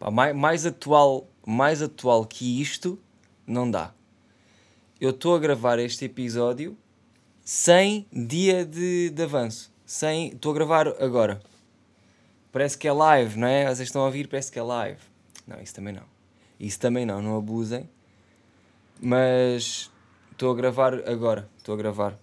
Mais, 0.00 0.36
mais, 0.36 0.66
atual, 0.66 1.28
mais 1.46 1.82
atual 1.82 2.24
que 2.24 2.60
isto, 2.60 2.98
não 3.46 3.70
dá. 3.70 3.92
Eu 5.00 5.10
estou 5.10 5.34
a 5.34 5.38
gravar 5.38 5.78
este 5.78 6.04
episódio 6.04 6.76
sem 7.44 8.06
dia 8.12 8.64
de, 8.64 9.10
de 9.10 9.22
avanço. 9.22 9.72
Sem. 9.84 10.28
Estou 10.28 10.52
a 10.52 10.54
gravar 10.54 10.88
agora. 11.02 11.40
Parece 12.50 12.76
que 12.76 12.88
é 12.88 12.92
live, 12.92 13.38
não 13.38 13.46
é? 13.46 13.64
Vocês 13.66 13.88
estão 13.88 14.02
a 14.02 14.06
ouvir, 14.06 14.28
parece 14.28 14.50
que 14.50 14.58
é 14.58 14.62
live. 14.62 15.00
Não, 15.46 15.60
isso 15.60 15.74
também 15.74 15.94
não. 15.94 16.02
Isso 16.58 16.80
também 16.80 17.06
não, 17.06 17.22
não 17.22 17.36
abusem. 17.36 17.88
Mas 19.00 19.90
estou 20.32 20.50
a 20.50 20.54
gravar 20.54 21.08
agora. 21.08 21.48
Estou 21.56 21.74
a 21.74 21.78
gravar. 21.78 22.18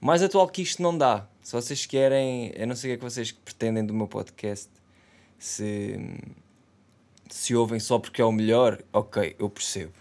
Mais 0.00 0.22
atual 0.22 0.48
que 0.48 0.62
isto 0.62 0.82
não 0.82 0.96
dá. 0.96 1.26
Se 1.42 1.52
vocês 1.52 1.86
querem. 1.86 2.52
Eu 2.56 2.66
não 2.66 2.74
sei 2.74 2.90
o 2.90 2.92
que 2.92 2.94
é 2.94 2.98
que 2.98 3.14
vocês 3.14 3.30
pretendem 3.30 3.84
do 3.84 3.94
meu 3.94 4.08
podcast. 4.08 4.68
Se. 5.42 5.98
Se 7.28 7.52
ouvem 7.56 7.80
só 7.80 7.98
porque 7.98 8.22
é 8.22 8.24
o 8.24 8.30
melhor, 8.30 8.80
ok, 8.92 9.34
eu 9.40 9.50
percebo. 9.50 9.92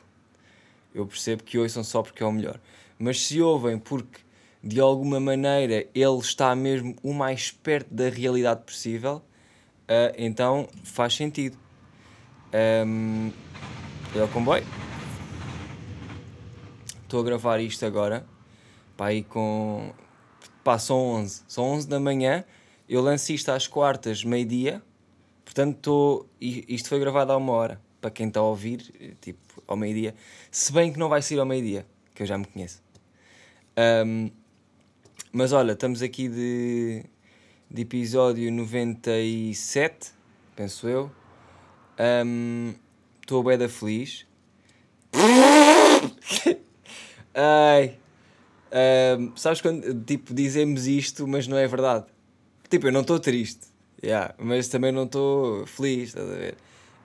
Eu 0.93 1.07
percebo 1.07 1.43
que 1.43 1.57
ouçam 1.57 1.83
só 1.83 2.03
porque 2.03 2.21
é 2.21 2.25
o 2.25 2.31
melhor. 2.31 2.59
Mas 2.99 3.25
se 3.25 3.41
ouvem 3.41 3.79
porque 3.79 4.19
de 4.63 4.79
alguma 4.79 5.19
maneira 5.19 5.87
ele 5.95 6.17
está 6.19 6.55
mesmo 6.55 6.95
o 7.01 7.11
mais 7.11 7.49
perto 7.49 7.91
da 7.91 8.07
realidade 8.09 8.61
possível, 8.65 9.15
uh, 9.15 10.13
então 10.15 10.67
faz 10.83 11.15
sentido. 11.15 11.57
Um, 12.85 13.31
é 14.15 14.21
o 14.21 14.27
comboio. 14.27 14.63
Estou 17.01 17.19
a 17.19 17.23
gravar 17.23 17.59
isto 17.59 17.83
agora. 17.83 18.27
Pá, 18.95 19.07
aí 19.07 19.23
com. 19.23 19.91
Pá, 20.63 20.77
são 20.77 20.97
11. 20.97 21.43
São 21.47 21.63
11 21.63 21.87
da 21.87 21.99
manhã. 21.99 22.43
Eu 22.87 23.01
lanço 23.01 23.33
isto 23.33 23.49
às 23.49 23.67
quartas, 23.67 24.23
meio-dia. 24.23 24.83
Portanto, 25.51 25.75
estou. 25.75 26.29
Isto 26.39 26.87
foi 26.87 26.97
gravado 26.97 27.33
há 27.33 27.37
uma 27.37 27.51
hora. 27.51 27.81
Para 27.99 28.09
quem 28.09 28.29
está 28.29 28.39
a 28.39 28.43
ouvir, 28.43 29.17
tipo, 29.19 29.61
ao 29.67 29.75
meio-dia. 29.75 30.15
Se 30.49 30.71
bem 30.71 30.93
que 30.93 30.97
não 30.97 31.09
vai 31.09 31.21
sair 31.21 31.39
ao 31.39 31.45
meio-dia, 31.45 31.85
que 32.15 32.23
eu 32.23 32.25
já 32.25 32.37
me 32.37 32.45
conheço. 32.45 32.81
Um, 34.05 34.31
mas 35.31 35.51
olha, 35.51 35.73
estamos 35.73 36.01
aqui 36.01 36.29
de, 36.29 37.03
de 37.69 37.81
episódio 37.81 38.49
97, 38.49 40.13
penso 40.55 40.87
eu. 40.87 41.11
Estou 43.21 43.41
um, 43.41 43.43
bem 43.43 43.57
da 43.57 43.67
feliz. 43.67 44.25
Ai. 47.35 47.99
Um, 49.19 49.35
sabes 49.35 49.59
quando 49.59 50.01
tipo, 50.05 50.33
dizemos 50.33 50.87
isto, 50.87 51.27
mas 51.27 51.45
não 51.45 51.57
é 51.57 51.67
verdade? 51.67 52.05
Tipo, 52.69 52.87
eu 52.87 52.91
não 52.93 53.01
estou 53.01 53.19
triste, 53.19 53.67
yeah, 54.03 54.33
mas 54.37 54.67
também 54.67 54.91
não 54.91 55.03
estou 55.03 55.65
feliz, 55.65 56.09
estás 56.09 56.29
a 56.29 56.33
ver? 56.33 56.55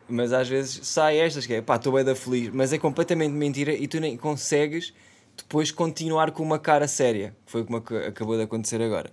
Mas 0.08 0.32
às 0.32 0.48
vezes 0.48 0.86
sai 0.86 1.18
estas 1.18 1.46
que 1.46 1.54
é 1.54 1.62
pá, 1.62 1.76
estou 1.76 1.92
bem 1.92 2.04
da 2.04 2.14
feliz, 2.14 2.50
mas 2.52 2.72
é 2.72 2.78
completamente 2.78 3.32
mentira 3.32 3.72
e 3.72 3.88
tu 3.88 3.98
nem 4.00 4.16
consegues 4.16 4.92
depois 5.36 5.70
continuar 5.70 6.30
com 6.30 6.42
uma 6.42 6.58
cara 6.58 6.88
séria, 6.88 7.36
foi 7.44 7.64
como 7.64 7.78
acabou 7.78 8.36
de 8.36 8.42
acontecer 8.42 8.80
agora. 8.80 9.10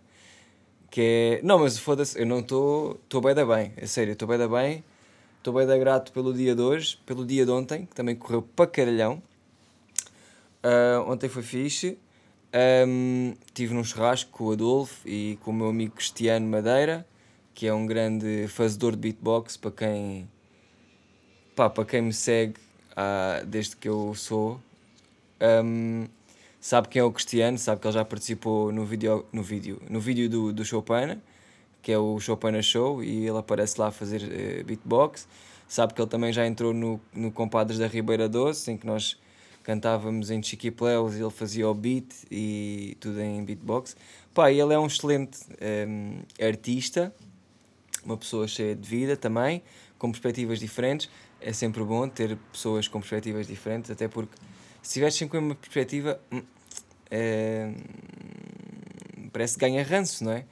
Que 0.89 1.39
é, 1.41 1.45
não, 1.45 1.59
mas 1.59 1.77
foda-se, 1.77 2.19
eu 2.19 2.25
não 2.25 2.39
estou, 2.39 2.99
estou 3.03 3.19
bem 3.19 3.33
da 3.33 3.45
bem, 3.45 3.73
é 3.75 3.85
sério, 3.85 4.13
estou 4.13 4.27
bem 4.27 4.37
da 4.37 4.47
bem, 4.47 4.83
estou 5.39 5.53
bem 5.53 5.65
da 5.65 5.77
grato 5.77 6.11
pelo 6.11 6.33
dia 6.33 6.55
de 6.55 6.61
hoje, 6.61 6.97
pelo 7.05 7.25
dia 7.25 7.45
de 7.45 7.51
ontem, 7.51 7.85
que 7.85 7.95
também 7.95 8.15
correu 8.15 8.41
para 8.41 8.67
caralhão. 8.67 9.21
Uh, 10.63 11.11
ontem 11.11 11.27
foi 11.27 11.43
fixe, 11.43 11.97
um, 12.87 13.33
tive 13.53 13.73
num 13.73 13.83
churrasco 13.83 14.31
com 14.31 14.45
o 14.45 14.51
Adolfo 14.51 15.07
e 15.07 15.37
com 15.43 15.51
o 15.51 15.53
meu 15.53 15.67
amigo 15.67 15.95
Cristiano 15.95 16.47
Madeira, 16.47 17.05
que 17.53 17.67
é 17.67 17.73
um 17.73 17.85
grande 17.85 18.47
fazedor 18.47 18.91
de 18.91 18.97
beatbox, 18.97 19.57
para 19.57 19.71
quem, 19.71 20.29
pá, 21.55 21.69
para 21.69 21.85
quem 21.85 22.01
me 22.01 22.13
segue 22.13 22.55
uh, 22.91 23.45
desde 23.45 23.75
que 23.75 23.87
eu 23.87 24.13
sou 24.15 24.59
um, 25.65 26.05
sabe 26.59 26.87
quem 26.87 26.99
é 27.01 27.03
o 27.03 27.11
Cristiano, 27.11 27.57
sabe 27.57 27.81
que 27.81 27.87
ele 27.87 27.93
já 27.93 28.05
participou 28.05 28.71
no 28.71 28.85
vídeo, 28.85 29.25
no 29.31 29.43
vídeo, 29.43 29.81
no 29.89 29.99
vídeo 29.99 30.29
do, 30.29 30.53
do 30.53 30.63
Chopina, 30.63 31.21
que 31.81 31.91
é 31.91 31.97
o 31.97 32.19
Chopina 32.19 32.61
Show, 32.61 33.03
e 33.03 33.27
ele 33.27 33.37
aparece 33.37 33.79
lá 33.79 33.87
a 33.87 33.91
fazer 33.91 34.21
uh, 34.23 34.63
beatbox. 34.63 35.27
Sabe 35.67 35.93
que 35.93 36.01
ele 36.01 36.09
também 36.09 36.31
já 36.31 36.45
entrou 36.45 36.73
no, 36.73 37.01
no 37.13 37.31
Compadres 37.31 37.79
da 37.79 37.87
Ribeira 37.87 38.29
Doce, 38.29 38.71
em 38.71 38.77
que 38.77 38.85
nós 38.85 39.17
cantávamos 39.63 40.29
em 40.29 40.43
Chiquipleus 40.43 41.15
e 41.15 41.21
ele 41.21 41.29
fazia 41.31 41.67
o 41.67 41.73
beat 41.73 42.13
e 42.29 42.95
tudo 42.99 43.19
em 43.21 43.43
beatbox. 43.43 43.95
Pá, 44.33 44.51
ele 44.51 44.73
é 44.73 44.79
um 44.79 44.85
excelente 44.85 45.39
um, 45.87 46.19
artista, 46.45 47.13
uma 48.05 48.17
pessoa 48.17 48.47
cheia 48.47 48.75
de 48.75 48.87
vida 48.87 49.15
também, 49.17 49.61
com 49.97 50.11
perspectivas 50.11 50.59
diferentes. 50.59 51.09
É 51.39 51.51
sempre 51.51 51.83
bom 51.83 52.07
ter 52.07 52.37
pessoas 52.51 52.87
com 52.87 52.99
perspectivas 52.99 53.47
diferentes, 53.47 53.91
até 53.91 54.07
porque 54.07 54.35
se 54.81 54.93
tiveres 54.93 55.15
sempre 55.15 55.37
uma 55.37 55.55
perspectiva, 55.55 56.19
é, 57.09 57.73
parece 59.31 59.55
que 59.55 59.61
ganha 59.61 59.83
ranço, 59.83 60.23
não 60.23 60.31
é? 60.31 60.45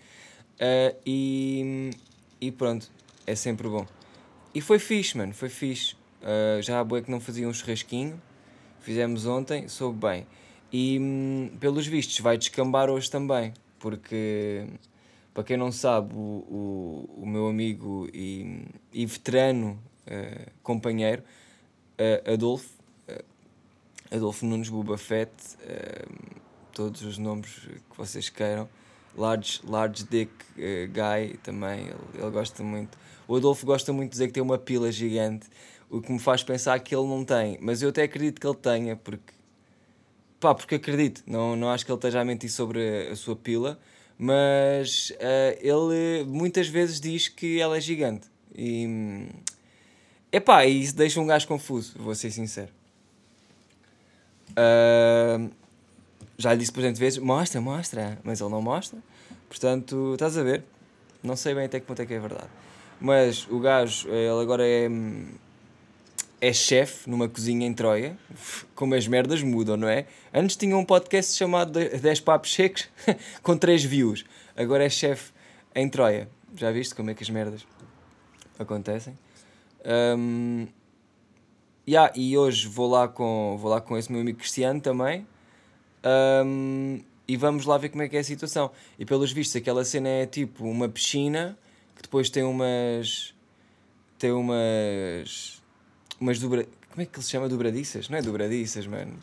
Uh, 0.62 0.96
e, 1.06 1.92
e 2.40 2.52
pronto, 2.52 2.92
é 3.26 3.36
sempre 3.36 3.68
bom. 3.68 3.86
E 4.54 4.62
foi 4.62 4.80
fixe, 4.80 5.18
mano, 5.18 5.34
foi 5.34 5.50
fixe. 5.50 5.96
Uh, 6.22 6.62
já 6.62 6.80
há 6.80 6.84
boa 6.84 7.02
que 7.02 7.10
não 7.10 7.20
fazia 7.20 7.48
um 7.48 7.54
churrasquinho, 7.54 8.22
fizemos 8.80 9.26
ontem, 9.26 9.68
soube 9.68 10.00
bem. 10.00 10.28
E 10.72 11.00
hum, 11.00 11.52
pelos 11.60 11.88
vistos 11.88 12.20
vai 12.20 12.38
descambar 12.38 12.90
hoje 12.90 13.10
também, 13.10 13.54
porque 13.80 14.68
para 15.34 15.44
quem 15.44 15.58
não 15.58 15.72
sabe, 15.72 16.14
o, 16.14 16.18
o, 16.18 17.22
o 17.24 17.26
meu 17.26 17.48
amigo 17.48 18.08
e, 18.14 18.66
e 18.92 19.06
veterano 19.06 19.80
uh, 20.08 20.52
companheiro 20.62 21.24
Adolfo 22.26 22.82
Adolfo 24.12 24.46
Nunes, 24.46 24.68
Buba 24.68 24.98
Fett, 24.98 25.32
uh, 25.64 26.42
todos 26.74 27.02
os 27.02 27.18
nomes 27.18 27.50
que 27.90 27.98
vocês 27.98 28.30
queiram. 28.30 28.68
Large, 29.16 29.62
large 29.66 30.04
Dick 30.04 30.32
uh, 30.58 30.88
Guy 30.88 31.38
também, 31.38 31.88
ele, 31.88 31.96
ele, 32.16 32.30
gosta 32.30 32.62
muito. 32.62 32.98
O 33.26 33.38
Adolfo 33.38 33.66
gosta 33.66 33.94
muito 33.94 34.10
de 34.10 34.12
dizer 34.12 34.28
que 34.28 34.34
tem 34.34 34.44
uma 34.44 34.58
pila 34.58 34.92
gigante, 34.92 35.48
o 35.90 36.02
que 36.02 36.12
me 36.12 36.20
faz 36.20 36.44
pensar 36.44 36.78
que 36.80 36.94
ele 36.94 37.08
não 37.08 37.24
tem, 37.24 37.58
mas 37.62 37.82
eu 37.82 37.90
até 37.90 38.04
acredito 38.04 38.40
que 38.40 38.48
ele 38.48 38.56
tenha, 38.56 38.96
porque 38.98 39.34
pá, 40.42 40.54
porque 40.54 40.76
acredito, 40.76 41.24
não, 41.26 41.56
não 41.56 41.70
acho 41.70 41.86
que 41.86 41.92
ele 41.92 41.98
esteja 41.98 42.20
a 42.20 42.26
mentir 42.26 42.52
sobre 42.52 43.08
a, 43.08 43.14
a 43.14 43.16
sua 43.16 43.36
pila, 43.36 43.80
mas 44.24 45.12
uh, 45.16 45.58
ele 45.60 46.24
muitas 46.26 46.68
vezes 46.68 47.02
diz 47.02 47.28
que 47.28 47.60
ela 47.60 47.76
é 47.76 47.82
gigante. 47.82 48.28
E 48.56 49.28
epá, 50.32 50.64
isso 50.64 50.96
deixa 50.96 51.20
um 51.20 51.26
gajo 51.26 51.48
confuso, 51.48 51.96
vou 51.98 52.14
ser 52.14 52.30
sincero. 52.30 52.70
Uh, 54.52 55.50
já 56.38 56.54
lhe 56.54 56.60
disse 56.60 56.72
por 56.72 56.82
exemplo 56.82 57.00
vezes, 57.00 57.18
mostra, 57.18 57.60
mostra, 57.60 58.20
mas 58.24 58.40
ele 58.40 58.52
não 58.52 58.62
mostra. 58.62 59.00
Portanto, 59.50 60.12
estás 60.14 60.38
a 60.38 60.44
ver? 60.44 60.64
Não 61.24 61.36
sei 61.36 61.56
bem 61.56 61.66
até 61.66 61.80
que 61.80 61.88
ponto 61.88 62.04
é 62.04 62.06
que 62.06 62.14
é 62.14 62.20
verdade. 62.20 62.50
Mas 63.00 63.48
o 63.50 63.60
gajo, 63.60 64.08
ele 64.08 64.40
agora 64.40 64.64
é, 64.64 64.88
é 66.42 66.52
chefe 66.52 67.10
numa 67.10 67.30
cozinha 67.30 67.66
em 67.66 67.74
Troia. 67.74 68.18
Como 68.76 68.96
as 68.96 69.08
merdas 69.08 69.42
mudam, 69.42 69.78
não 69.78 69.88
é? 69.88 70.08
Antes 70.34 70.58
tinha 70.58 70.76
um 70.76 70.84
podcast 70.84 71.38
chamado 71.38 71.80
10 71.80 72.20
Papos 72.22 72.54
Secos 72.54 72.90
com 73.42 73.56
3 73.58 73.84
views. 73.84 74.26
Agora 74.58 74.84
é 74.84 74.90
chefe 74.90 75.32
em 75.74 75.88
Troia. 75.88 76.28
Já 76.56 76.72
viste 76.72 76.96
como 76.96 77.12
é 77.12 77.14
que 77.14 77.24
as 77.24 77.30
merdas 77.30 77.66
acontecem? 78.60 79.18
Um, 79.86 80.68
Yeah, 81.88 82.14
e 82.16 82.38
hoje 82.38 82.68
vou 82.68 82.88
lá, 82.88 83.08
com, 83.08 83.58
vou 83.60 83.70
lá 83.70 83.82
com 83.82 83.98
esse 83.98 84.12
meu 84.12 84.22
amigo 84.22 84.38
Cristiano 84.38 84.80
também. 84.80 85.28
Um, 86.46 87.02
e 87.28 87.36
vamos 87.36 87.66
lá 87.66 87.78
ver 87.78 87.90
como 87.90 88.04
é 88.04 88.10
que 88.10 88.16
é 88.16 88.20
a 88.20 88.24
situação. 88.24 88.72
E 89.00 89.06
pelos 89.06 89.32
vistos, 89.32 89.56
aquela 89.56 89.84
cena 89.84 90.08
é 90.08 90.26
tipo 90.26 90.64
uma 90.64 90.88
piscina 90.88 91.58
que 91.96 92.04
depois 92.04 92.30
tem 92.30 92.44
umas. 92.44 93.34
tem 94.18 94.32
umas. 94.32 95.61
Umas 96.22 96.40
dobra. 96.40 96.66
Como 96.92 97.02
é 97.02 97.06
que 97.06 97.18
ele 97.18 97.24
se 97.24 97.32
chama? 97.32 97.50
Dobradiças? 97.50 98.08
Não 98.08 98.18
é 98.18 98.22
dobradiças, 98.22 98.86
mano. 98.86 99.18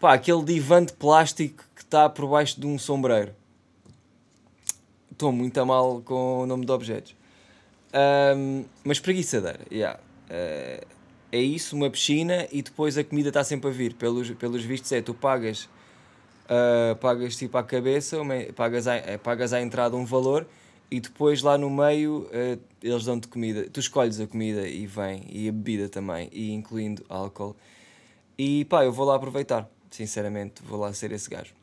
Pá, 0.00 0.14
aquele 0.14 0.42
divã 0.44 0.84
de 0.84 0.92
plástico 0.92 1.64
que 1.74 1.82
está 1.82 2.08
por 2.08 2.28
baixo 2.28 2.60
de 2.60 2.66
um 2.66 2.78
sombreiro. 2.78 3.32
Estou 5.10 5.32
muito 5.32 5.58
a 5.58 5.64
mal 5.64 6.02
com 6.02 6.40
o 6.42 6.46
nome 6.46 6.66
de 6.66 6.72
objetos. 6.72 7.16
Um, 8.36 8.64
mas 8.84 9.00
preguiçadeira, 9.00 9.60
yeah. 9.72 9.98
Uh, 10.28 10.86
é 11.32 11.40
isso, 11.40 11.74
uma 11.74 11.88
piscina 11.88 12.46
e 12.52 12.60
depois 12.60 12.98
a 12.98 13.04
comida 13.04 13.28
está 13.28 13.42
sempre 13.42 13.70
a 13.70 13.72
vir. 13.72 13.94
Pelos, 13.94 14.30
pelos 14.32 14.62
vistos 14.64 14.92
é, 14.92 15.00
tu 15.00 15.14
pagas, 15.14 15.68
uh, 16.44 16.96
pagas 17.00 17.36
tipo 17.36 17.56
à 17.56 17.62
cabeça, 17.62 18.18
pagas, 18.54 18.86
a, 18.86 18.96
eh, 18.96 19.18
pagas 19.18 19.52
à 19.52 19.60
entrada 19.60 19.96
um 19.96 20.04
valor 20.04 20.46
e 20.90 21.00
depois 21.00 21.42
lá 21.42 21.58
no 21.58 21.68
meio 21.68 22.28
uh, 22.30 22.60
eles 22.82 23.04
dão-te 23.04 23.28
comida. 23.28 23.68
Tu 23.70 23.80
escolhes 23.80 24.20
a 24.20 24.26
comida 24.26 24.66
e 24.68 24.86
vem, 24.86 25.24
e 25.28 25.48
a 25.48 25.52
bebida 25.52 25.88
também, 25.88 26.28
e 26.32 26.52
incluindo 26.52 27.04
álcool. 27.08 27.56
E 28.38 28.64
pá, 28.66 28.84
eu 28.84 28.92
vou 28.92 29.06
lá 29.06 29.16
aproveitar, 29.16 29.68
sinceramente, 29.90 30.62
vou 30.62 30.78
lá 30.78 30.92
ser 30.92 31.12
esse 31.12 31.28
gajo. 31.28 31.54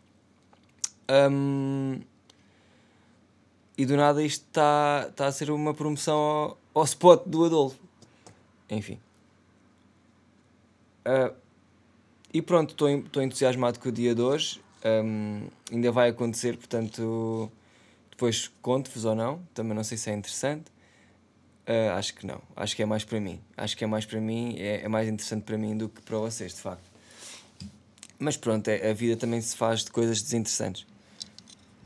Um, 1.10 2.00
e 3.78 3.86
do 3.86 3.96
nada 3.96 4.24
isto 4.24 4.46
está 4.48 5.10
tá 5.16 5.28
a 5.28 5.32
ser 5.32 5.52
uma 5.52 5.74
promoção 5.74 6.16
ao, 6.16 6.58
ao 6.74 6.84
spot 6.84 7.24
do 7.26 7.46
Adolfo. 7.46 7.80
Enfim. 8.70 9.00
Uh, 11.06 11.34
e 12.34 12.42
pronto, 12.42 12.72
estou 12.72 13.22
entusiasmado 13.22 13.80
com 13.80 13.90
o 13.90 13.92
dia 13.92 14.16
de 14.16 14.22
hoje. 14.22 14.60
Um, 14.84 15.48
ainda 15.72 15.92
vai 15.92 16.10
acontecer, 16.10 16.58
portanto, 16.58 17.52
depois 18.14 18.50
conto-vos 18.62 19.06
ou 19.06 19.16
não. 19.16 19.42
Também 19.54 19.76
não 19.76 19.84
sei 19.84 19.98
se 19.98 20.10
é 20.10 20.14
interessante. 20.14 20.72
Uh, 21.68 21.92
acho 21.98 22.14
que 22.14 22.26
não. 22.26 22.42
Acho 22.56 22.76
que 22.76 22.84
é 22.84 22.86
mais 22.86 23.04
para 23.04 23.20
mim. 23.20 23.42
Acho 23.58 23.76
que 23.76 23.84
é 23.84 23.88
mais 23.88 24.06
para 24.06 24.22
mim, 24.22 24.56
é, 24.60 24.84
é 24.84 24.88
mais 24.88 25.08
interessante 25.08 25.44
para 25.44 25.58
mim 25.58 25.76
do 25.76 25.90
que 25.90 26.02
para 26.02 26.18
vocês, 26.18 26.54
de 26.54 26.62
facto. 26.62 26.92
Mas 28.20 28.38
pronto, 28.38 28.68
é, 28.68 28.92
a 28.92 28.94
vida 28.94 29.18
também 29.18 29.42
se 29.42 29.56
faz 29.56 29.84
de 29.84 29.92
coisas 29.92 30.22
desinteressantes. 30.22 30.86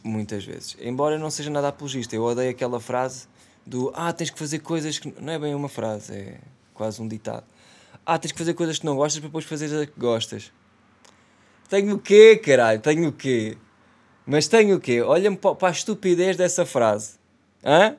Muitas 0.04 0.44
vezes. 0.44 0.76
Embora 0.82 1.18
não 1.18 1.30
seja 1.30 1.50
nada 1.50 1.70
apologista, 1.70 2.16
eu 2.16 2.24
odeio 2.24 2.52
aquela 2.52 2.80
frase 2.80 3.28
do 3.66 3.92
Ah, 3.94 4.12
tens 4.14 4.30
que 4.30 4.40
fazer 4.40 4.60
coisas 4.60 5.00
que. 5.00 5.14
Não 5.22 5.34
é 5.34 5.40
bem 5.40 5.54
uma 5.54 5.70
frase, 5.70 6.14
é 6.14 6.40
quase 6.74 7.02
um 7.02 7.08
ditado. 7.08 7.46
Ah, 8.06 8.18
tens 8.18 8.32
que 8.32 8.38
fazer 8.38 8.54
coisas 8.54 8.80
que 8.80 8.86
não 8.86 8.96
gostas 8.96 9.20
para 9.20 9.28
depois 9.30 9.46
fazer 9.46 9.66
as 9.66 9.86
que 9.86 10.00
gostas. 10.00 10.52
Tenho 11.70 11.96
o 11.96 12.00
quê, 12.00 12.38
caralho? 12.38 12.80
Tenho 12.80 13.10
o 13.10 13.12
quê? 13.12 13.58
Mas 14.28 14.46
tenho 14.50 14.76
o 14.76 14.80
quê? 14.80 15.02
Olha-me 15.02 15.38
para 15.38 15.70
a 15.70 15.72
estupidez 15.72 16.36
dessa 16.36 16.66
frase. 16.66 17.14
Hã? 17.64 17.96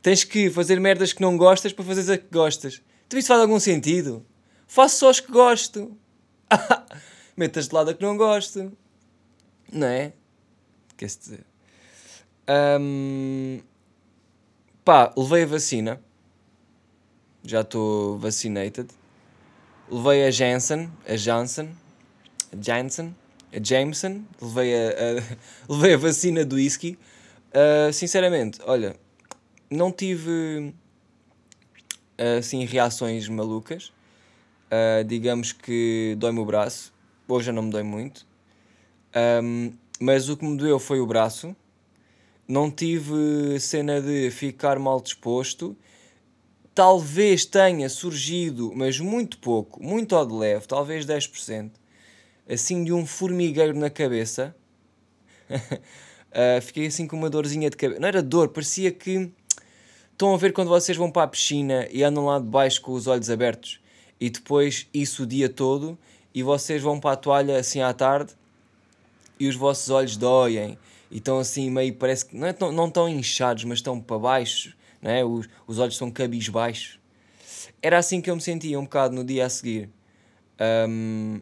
Tens 0.00 0.22
que 0.22 0.48
fazer 0.48 0.78
merdas 0.78 1.12
que 1.12 1.20
não 1.20 1.36
gostas 1.36 1.72
para 1.72 1.84
fazer 1.84 2.12
as 2.12 2.18
que 2.18 2.28
gostas. 2.30 2.80
Tu 3.08 3.18
isso 3.18 3.26
faz 3.26 3.40
algum 3.40 3.58
sentido? 3.58 4.24
Faço 4.68 4.98
só 4.98 5.10
as 5.10 5.18
que 5.18 5.32
gosto. 5.32 5.96
Metas 7.36 7.66
de 7.66 7.74
lado 7.74 7.90
a 7.90 7.94
que 7.94 8.02
não 8.02 8.16
gosto. 8.16 8.72
Não 9.72 9.88
é? 9.88 10.12
Quer-se 10.96 11.18
dizer. 11.18 11.44
Um, 12.80 13.60
pá, 14.84 15.12
levei 15.16 15.42
a 15.42 15.46
vacina. 15.46 16.00
Já 17.42 17.62
estou 17.62 18.16
vacinated. 18.16 18.90
Levei 19.90 20.24
a 20.24 20.30
Janssen, 20.30 20.90
a 21.06 21.16
Johnson, 21.16 21.68
a 22.52 22.62
Janssen, 22.62 23.14
a 23.54 23.62
Jameson. 23.62 24.22
Levei 24.40 24.74
a, 24.74 24.88
a 24.88 25.36
levei 25.72 25.94
a 25.94 25.96
vacina 25.96 26.44
do 26.44 26.56
whisky. 26.56 26.98
Uh, 27.50 27.92
sinceramente, 27.92 28.60
olha, 28.66 28.96
não 29.70 29.92
tive 29.92 30.74
assim 32.38 32.64
reações 32.64 33.28
malucas. 33.28 33.92
Uh, 34.66 35.04
digamos 35.04 35.52
que 35.52 36.16
dói-me 36.18 36.40
o 36.40 36.44
braço. 36.44 36.92
Hoje 37.28 37.46
já 37.46 37.52
não 37.52 37.62
me 37.62 37.70
dói 37.70 37.82
muito. 37.82 38.26
Um, 39.42 39.72
mas 40.00 40.28
o 40.28 40.36
que 40.36 40.44
me 40.44 40.56
doeu 40.56 40.78
foi 40.78 41.00
o 41.00 41.06
braço. 41.06 41.54
Não 42.46 42.70
tive 42.70 43.58
cena 43.60 44.00
de 44.00 44.30
ficar 44.30 44.78
mal 44.78 45.00
disposto. 45.00 45.76
Talvez 46.74 47.44
tenha 47.44 47.88
surgido, 47.88 48.72
mas 48.74 48.98
muito 48.98 49.38
pouco, 49.38 49.80
muito 49.80 50.16
ao 50.16 50.26
de 50.26 50.34
leve, 50.34 50.66
talvez 50.66 51.06
10%, 51.06 51.70
assim 52.48 52.84
de 52.84 52.92
um 52.92 53.06
formigueiro 53.06 53.76
na 53.76 53.90
cabeça. 53.90 54.54
uh, 55.50 56.60
fiquei 56.62 56.86
assim 56.86 57.06
com 57.06 57.16
uma 57.16 57.30
dorzinha 57.30 57.70
de 57.70 57.76
cabeça. 57.76 58.00
Não 58.00 58.08
era 58.08 58.22
dor, 58.22 58.48
parecia 58.48 58.90
que. 58.90 59.30
Estão 60.12 60.32
a 60.32 60.36
ver 60.36 60.52
quando 60.52 60.68
vocês 60.68 60.96
vão 60.96 61.10
para 61.10 61.24
a 61.24 61.26
piscina 61.26 61.88
e 61.90 62.04
andam 62.04 62.26
lá 62.26 62.38
de 62.38 62.46
baixo 62.46 62.80
com 62.80 62.92
os 62.92 63.08
olhos 63.08 63.28
abertos 63.28 63.80
e 64.20 64.30
depois 64.30 64.86
isso 64.94 65.24
o 65.24 65.26
dia 65.26 65.48
todo 65.48 65.98
e 66.32 66.42
vocês 66.42 66.80
vão 66.80 67.00
para 67.00 67.12
a 67.12 67.16
toalha 67.16 67.58
assim 67.58 67.80
à 67.80 67.92
tarde 67.92 68.32
e 69.38 69.48
os 69.48 69.56
vossos 69.56 69.90
olhos 69.90 70.16
doem 70.16 70.78
e 71.10 71.18
estão 71.18 71.38
assim 71.38 71.70
meio, 71.70 71.94
parece 71.94 72.26
que 72.26 72.36
não, 72.36 72.46
é 72.46 72.52
tão, 72.52 72.72
não 72.72 72.86
estão 72.86 73.08
inchados, 73.08 73.64
mas 73.64 73.78
estão 73.78 74.00
para 74.00 74.18
baixo, 74.18 74.76
não 75.02 75.10
é? 75.10 75.24
os, 75.24 75.48
os 75.66 75.78
olhos 75.78 75.94
estão 75.94 76.10
cabisbaixos. 76.10 76.98
Era 77.82 77.98
assim 77.98 78.20
que 78.20 78.30
eu 78.30 78.34
me 78.34 78.40
sentia 78.40 78.78
um 78.80 78.84
bocado 78.84 79.14
no 79.14 79.22
dia 79.22 79.44
a 79.44 79.48
seguir. 79.48 79.90
Um, 80.88 81.40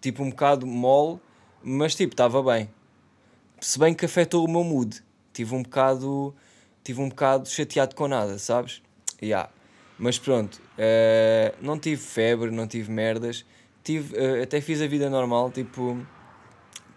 tipo 0.00 0.22
um 0.22 0.30
bocado 0.30 0.66
mole, 0.66 1.20
mas 1.62 1.94
tipo, 1.94 2.12
estava 2.12 2.42
bem. 2.42 2.68
Se 3.60 3.78
bem 3.78 3.94
que 3.94 4.04
afetou 4.04 4.44
o 4.44 4.50
meu 4.50 4.64
mood. 4.64 5.02
Tive 5.32 5.54
um 5.54 5.62
bocado, 5.62 6.34
tive 6.82 7.00
um 7.00 7.08
bocado 7.08 7.48
chateado 7.48 7.94
com 7.94 8.08
nada, 8.08 8.38
sabes? 8.38 8.82
Yeah. 9.22 9.50
Mas 9.98 10.18
pronto, 10.18 10.56
uh, 10.56 11.56
não 11.60 11.78
tive 11.78 12.00
febre, 12.00 12.50
não 12.50 12.66
tive 12.66 12.90
merdas. 12.90 13.44
Tive, 13.82 14.16
uh, 14.16 14.42
até 14.42 14.60
fiz 14.60 14.80
a 14.80 14.86
vida 14.86 15.08
normal, 15.10 15.50
tipo 15.50 15.96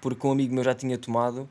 porque 0.02 0.26
um 0.26 0.32
amigo 0.32 0.54
meu 0.54 0.64
já 0.64 0.74
tinha 0.74 0.98
tomado 0.98 1.48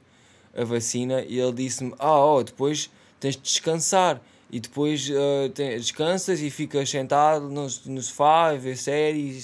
a 0.54 0.64
vacina 0.64 1.22
e 1.22 1.38
ele 1.38 1.52
disse-me: 1.52 1.94
Ah, 1.98 2.24
oh, 2.24 2.42
depois 2.42 2.90
tens 3.18 3.36
de 3.36 3.42
descansar. 3.42 4.20
E 4.52 4.58
depois 4.58 5.08
uh, 5.08 5.48
descansas 5.48 6.40
e 6.40 6.50
ficas 6.50 6.90
sentado 6.90 7.48
no, 7.48 7.68
no 7.86 8.02
sofá 8.02 8.50
a 8.50 8.56
ver 8.56 8.76
séries 8.76 9.36
e 9.36 9.42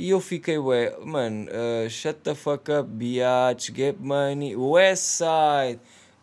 E 0.00 0.08
eu 0.08 0.20
fiquei, 0.20 0.56
ué, 0.56 0.96
mano, 1.04 1.46
uh, 1.50 1.90
shut 1.90 2.20
the 2.22 2.34
fuck 2.34 2.70
up, 2.72 2.88
biatch, 2.88 3.70
get 3.74 3.98
money, 4.00 4.56
West 4.56 5.04
Side. 5.04 5.78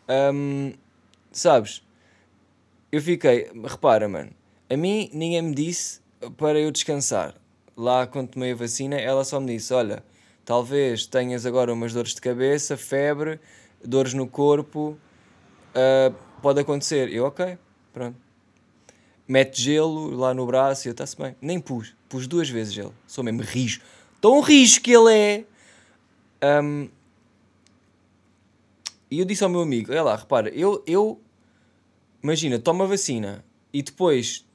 Um, 0.10 0.74
sabes? 1.32 1.84
Eu 2.92 3.02
fiquei, 3.02 3.52
repara, 3.64 4.10
mano, 4.10 4.32
a 4.68 4.76
mim 4.76 5.12
ninguém 5.14 5.44
me 5.44 5.54
disse 5.54 6.02
para 6.38 6.60
eu 6.60 6.72
descansar. 6.72 7.36
Lá 7.76 8.08
quando 8.08 8.30
tomei 8.30 8.54
a 8.54 8.56
vacina, 8.56 8.96
ela 8.96 9.24
só 9.24 9.40
me 9.40 9.56
disse: 9.56 9.72
Olha, 9.72 10.04
Talvez 10.48 11.06
tenhas 11.06 11.46
agora 11.46 11.74
umas 11.74 11.94
dores 11.94 12.16
de 12.16 12.22
cabeça, 12.22 12.78
febre, 12.78 13.38
dores 13.84 14.14
no 14.14 14.26
corpo. 14.26 14.98
Uh, 15.76 16.16
pode 16.42 16.62
acontecer. 16.62 17.12
Eu, 17.12 17.26
ok, 17.26 17.58
pronto. 17.92 18.27
Mete 19.28 19.62
gelo 19.62 20.16
lá 20.16 20.34
no 20.34 20.46
braço 20.46 20.88
e 20.88 20.90
eu, 20.90 20.92
está-se 20.92 21.18
bem. 21.18 21.36
Nem 21.42 21.60
pus. 21.60 21.94
Pus 22.08 22.28
duas 22.28 22.50
vezes 22.50 22.74
gelo. 22.74 22.94
Sou 23.06 23.24
mesmo 23.24 23.42
rijo. 23.42 23.82
Tão 24.22 24.40
rijo 24.40 24.82
que 24.82 24.92
ele 24.92 25.14
é. 25.14 25.46
Um, 26.62 26.90
e 29.10 29.20
eu 29.20 29.26
disse 29.26 29.44
ao 29.44 29.50
meu 29.50 29.62
amigo: 29.62 29.92
olha 29.92 30.04
lá, 30.04 30.16
repara, 30.16 30.50
eu, 30.50 30.84
eu 30.86 31.20
imagina, 32.22 32.60
tomo 32.60 32.84
a 32.84 32.88
vacina 32.88 33.44
e 33.74 33.82
depois 33.82 34.46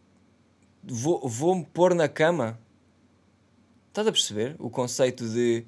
vou-me 0.83 1.29
vou 1.29 1.65
pôr 1.67 1.95
na 1.95 2.09
cama. 2.09 2.59
Estás 3.89 4.07
a 4.07 4.13
perceber 4.13 4.57
o 4.59 4.71
conceito 4.71 5.29
de 5.29 5.65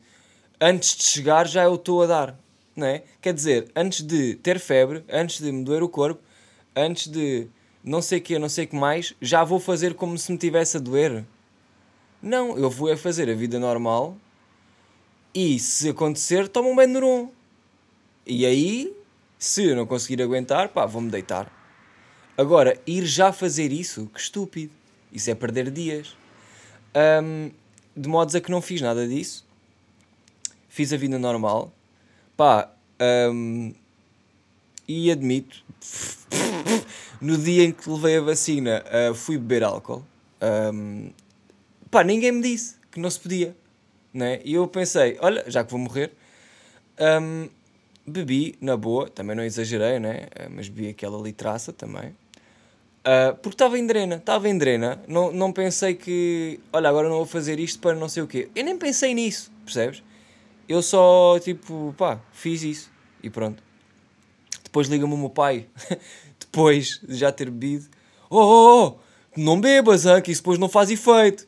antes 0.60 0.96
de 0.96 1.04
chegar 1.04 1.46
já 1.46 1.64
eu 1.64 1.74
estou 1.74 2.02
a 2.02 2.06
dar, 2.06 2.38
não 2.74 2.86
é? 2.86 3.04
Quer 3.20 3.34
dizer, 3.34 3.70
antes 3.76 4.00
de 4.00 4.36
ter 4.36 4.58
febre, 4.58 5.04
antes 5.10 5.40
de 5.40 5.52
me 5.52 5.62
doer 5.62 5.82
o 5.82 5.88
corpo, 5.88 6.22
antes 6.74 7.06
de 7.06 7.48
não 7.84 8.00
sei 8.00 8.18
o 8.18 8.22
que, 8.22 8.38
não 8.38 8.48
sei 8.48 8.64
o 8.64 8.68
que 8.68 8.76
mais, 8.76 9.14
já 9.20 9.44
vou 9.44 9.60
fazer 9.60 9.94
como 9.94 10.16
se 10.16 10.32
me 10.32 10.38
tivesse 10.38 10.76
a 10.76 10.80
doer. 10.80 11.24
Não, 12.22 12.56
eu 12.56 12.70
vou 12.70 12.90
a 12.90 12.96
fazer 12.96 13.28
a 13.28 13.34
vida 13.34 13.58
normal 13.58 14.16
e 15.34 15.58
se 15.58 15.90
acontecer, 15.90 16.48
tomo 16.48 16.70
um 16.70 16.76
Benuron. 16.76 17.30
E 18.26 18.46
aí, 18.46 18.96
se 19.38 19.64
eu 19.64 19.76
não 19.76 19.86
conseguir 19.86 20.22
aguentar, 20.22 20.70
pá, 20.70 20.86
vou-me 20.86 21.10
deitar. 21.10 21.52
Agora, 22.38 22.80
ir 22.86 23.04
já 23.04 23.32
fazer 23.32 23.70
isso, 23.70 24.10
que 24.12 24.18
estúpido. 24.18 24.72
Isso 25.12 25.30
é 25.30 25.34
perder 25.34 25.70
dias. 25.70 26.16
Um, 27.22 27.50
de 27.94 28.08
modos 28.08 28.34
a 28.34 28.40
que 28.40 28.50
não 28.50 28.62
fiz 28.62 28.80
nada 28.80 29.06
disso 29.06 29.44
fiz 30.74 30.92
a 30.92 30.96
vida 30.96 31.20
normal, 31.20 31.72
pá, 32.36 32.68
um, 33.32 33.72
e 34.88 35.08
admito, 35.08 35.63
no 37.20 37.36
dia 37.38 37.64
em 37.64 37.72
que 37.72 37.88
levei 37.88 38.18
a 38.18 38.20
vacina, 38.20 38.84
uh, 39.10 39.14
fui 39.14 39.38
beber 39.38 39.64
álcool, 39.64 40.04
um, 40.72 41.10
pá, 41.90 42.04
ninguém 42.04 42.32
me 42.32 42.42
disse 42.42 42.76
que 42.90 43.00
não 43.00 43.10
se 43.10 43.20
podia, 43.20 43.56
né? 44.12 44.40
E 44.44 44.54
eu 44.54 44.66
pensei, 44.68 45.16
olha, 45.20 45.44
já 45.46 45.64
que 45.64 45.70
vou 45.70 45.80
morrer, 45.80 46.12
um, 47.22 47.48
bebi 48.06 48.54
na 48.60 48.76
boa, 48.76 49.08
também 49.08 49.36
não 49.36 49.44
exagerei, 49.44 49.98
né? 49.98 50.28
Uh, 50.38 50.50
mas 50.50 50.68
bebi 50.68 50.88
aquela 50.88 51.20
litraça 51.20 51.72
também. 51.72 52.14
Uh, 53.06 53.34
porque 53.42 53.54
estava 53.54 53.78
em 53.78 53.86
drena, 53.86 54.16
estava 54.16 54.48
em 54.48 54.56
drena, 54.56 55.02
não, 55.06 55.30
não 55.30 55.52
pensei 55.52 55.94
que, 55.94 56.58
olha, 56.72 56.88
agora 56.88 57.08
não 57.08 57.16
vou 57.16 57.26
fazer 57.26 57.60
isto 57.60 57.78
para 57.78 57.94
não 57.94 58.08
sei 58.08 58.22
o 58.22 58.26
quê. 58.26 58.48
Eu 58.54 58.64
nem 58.64 58.78
pensei 58.78 59.12
nisso, 59.12 59.52
percebes? 59.64 60.02
eu 60.68 60.82
só, 60.82 61.38
tipo, 61.38 61.94
pá, 61.96 62.20
fiz 62.32 62.62
isso 62.62 62.90
e 63.22 63.30
pronto. 63.30 63.62
Depois 64.74 64.88
liga-me 64.88 65.14
o 65.14 65.16
meu 65.16 65.30
pai, 65.30 65.68
depois 66.40 66.98
de 67.06 67.14
já 67.14 67.30
ter 67.30 67.48
bebido: 67.48 67.88
Oh, 68.28 68.38
oh, 68.38 68.88
oh 68.88 69.40
não 69.40 69.60
bebas, 69.60 70.04
hein, 70.04 70.20
que 70.20 70.32
isso 70.32 70.40
depois 70.40 70.58
não 70.58 70.68
faz 70.68 70.90
efeito. 70.90 71.46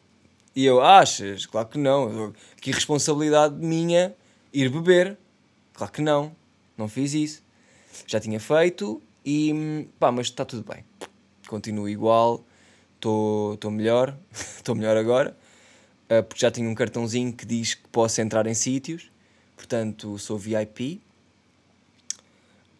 E 0.54 0.64
eu, 0.64 0.80
achas? 0.80 1.45
Claro 1.45 1.66
que 1.66 1.76
não. 1.76 2.33
Que 2.61 2.71
responsabilidade 2.71 3.56
minha 3.56 4.14
ir 4.52 4.68
beber. 4.68 5.18
Claro 5.73 5.92
que 5.92 6.00
não. 6.00 6.37
Não 6.78 6.87
fiz 6.87 7.14
isso. 7.14 7.42
Já 8.06 8.21
tinha 8.21 8.38
feito 8.38 9.02
e 9.25 9.88
pá, 9.99 10.12
mas 10.12 10.28
está 10.28 10.45
tudo 10.45 10.64
bem. 10.73 10.85
Continuo 11.49 11.88
igual. 11.88 12.45
Estou 12.95 13.59
melhor. 13.73 14.16
Estou 14.30 14.76
melhor 14.76 14.97
agora. 14.97 15.37
Uh, 16.04 16.23
porque 16.23 16.42
já 16.42 16.50
tenho 16.52 16.71
um 16.71 16.76
cartãozinho 16.76 17.33
que 17.33 17.45
diz 17.45 17.75
que 17.75 17.88
posso 17.88 18.21
entrar 18.21 18.47
em 18.47 18.54
sítios, 18.54 19.11
portanto 19.56 20.16
sou 20.16 20.38
VIP. 20.38 21.02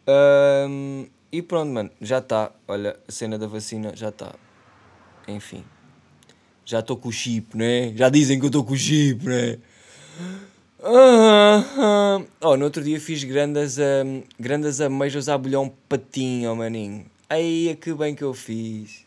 Um, 0.09 1.07
e 1.33 1.43
pronto, 1.43 1.71
mano, 1.73 1.91
já 2.01 2.19
está. 2.19 2.53
Olha, 2.69 2.97
a 3.07 3.13
cena 3.13 3.39
da 3.39 3.47
vacina 3.47 3.95
já 3.95 4.11
está. 4.11 4.35
Enfim. 5.27 5.65
Já 6.65 6.81
estou 6.81 6.97
com 6.97 7.09
o 7.09 7.13
chip, 7.13 7.57
né? 7.57 7.93
Já 7.95 8.09
dizem 8.09 8.39
que 8.39 8.45
eu 8.45 8.49
estou 8.49 8.65
com 8.65 8.75
o 8.75 8.77
chip, 8.77 9.25
né? 9.25 9.59
Ah. 10.83 12.23
Oh, 12.41 12.57
no 12.57 12.65
outro 12.65 12.83
dia 12.83 13.01
fiz 13.01 13.25
grandes, 13.25 13.79
um, 13.79 14.23
grandes 14.39 14.81
ameijos 14.81 15.29
a 15.29 15.37
bolhão 15.37 15.73
patinho, 15.89 16.55
maninho. 16.55 17.07
Aí, 17.29 17.77
que 17.81 17.93
bem 17.93 18.15
que 18.15 18.23
eu 18.23 18.33
fiz. 18.33 19.05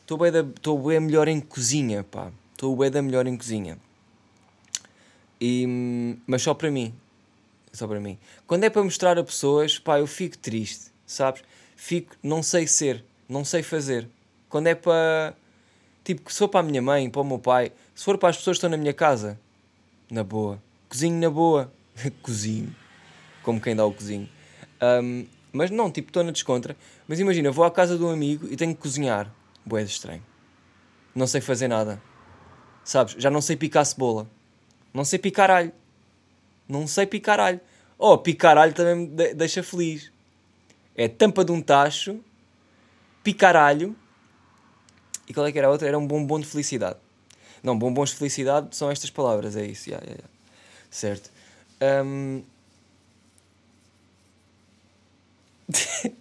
Estou 0.00 0.16
bem, 0.18 0.30
da, 0.30 0.42
bem 0.42 1.00
melhor 1.00 1.26
em 1.26 1.40
cozinha, 1.40 2.04
pá. 2.04 2.30
Estou 2.52 2.76
bem 2.76 2.90
da 2.90 3.02
melhor 3.02 3.26
em 3.26 3.36
cozinha. 3.36 3.78
E, 5.40 6.16
mas 6.26 6.42
só 6.42 6.54
para 6.54 6.70
mim. 6.70 6.94
Só 7.72 7.88
para 7.88 7.98
mim. 8.00 8.18
Quando 8.46 8.64
é 8.64 8.70
para 8.70 8.82
mostrar 8.82 9.18
a 9.18 9.24
pessoas, 9.24 9.78
pá, 9.78 9.98
eu 9.98 10.06
fico 10.06 10.36
triste, 10.36 10.92
sabes? 11.06 11.42
Fico, 11.74 12.14
não 12.22 12.42
sei 12.42 12.66
ser, 12.66 13.04
não 13.28 13.44
sei 13.44 13.62
fazer. 13.62 14.08
Quando 14.48 14.66
é 14.66 14.74
para. 14.74 15.34
Tipo, 16.04 16.30
se 16.30 16.38
for 16.38 16.48
para 16.48 16.60
a 16.60 16.62
minha 16.62 16.82
mãe, 16.82 17.08
para 17.08 17.20
o 17.20 17.24
meu 17.24 17.38
pai, 17.38 17.72
se 17.94 18.04
for 18.04 18.18
para 18.18 18.28
as 18.28 18.36
pessoas 18.36 18.56
que 18.56 18.58
estão 18.58 18.70
na 18.70 18.76
minha 18.76 18.92
casa, 18.92 19.38
na 20.10 20.22
boa. 20.22 20.62
Cozinho 20.88 21.18
na 21.18 21.30
boa. 21.30 21.72
cozinho. 22.22 22.74
Como 23.42 23.60
quem 23.60 23.74
dá 23.74 23.84
o 23.84 23.92
cozinho. 23.92 24.28
Um, 24.82 25.26
mas 25.52 25.70
não, 25.70 25.90
tipo, 25.90 26.08
estou 26.08 26.22
na 26.22 26.30
descontra. 26.32 26.76
Mas 27.06 27.20
imagina, 27.20 27.50
vou 27.50 27.64
à 27.64 27.70
casa 27.70 27.96
de 27.96 28.02
um 28.02 28.10
amigo 28.10 28.46
e 28.50 28.56
tenho 28.56 28.74
que 28.74 28.80
cozinhar. 28.80 29.32
Boé 29.64 29.82
estranho. 29.82 30.22
Não 31.14 31.26
sei 31.26 31.40
fazer 31.40 31.68
nada. 31.68 32.02
Sabes? 32.84 33.14
Já 33.18 33.30
não 33.30 33.40
sei 33.40 33.56
picar 33.56 33.84
cebola. 33.86 34.28
Não 34.92 35.04
sei 35.04 35.18
picar 35.18 35.50
alho. 35.50 35.72
Não 36.68 36.86
sei 36.86 37.06
picar 37.06 37.40
alho. 37.40 37.60
Oh, 37.98 38.18
picar 38.18 38.58
alho 38.58 38.72
também 38.72 38.94
me 38.94 39.06
de 39.06 39.34
deixa 39.34 39.62
feliz. 39.62 40.10
É 40.94 41.08
tampa 41.08 41.44
de 41.44 41.52
um 41.52 41.60
tacho, 41.62 42.20
picar 43.22 43.56
alho. 43.56 43.96
E 45.28 45.32
qual 45.34 45.46
é 45.46 45.52
que 45.52 45.58
era 45.58 45.68
a 45.68 45.70
outra? 45.70 45.88
Era 45.88 45.98
um 45.98 46.06
bombom 46.06 46.40
de 46.40 46.46
felicidade. 46.46 46.98
Não, 47.62 47.78
bombons 47.78 48.10
de 48.10 48.16
felicidade 48.16 48.74
são 48.76 48.90
estas 48.90 49.10
palavras, 49.10 49.56
é 49.56 49.64
isso. 49.64 49.88
Yeah, 49.88 50.04
yeah, 50.04 50.20
yeah. 50.20 50.34
Certo. 50.90 51.30
Um... 51.80 52.42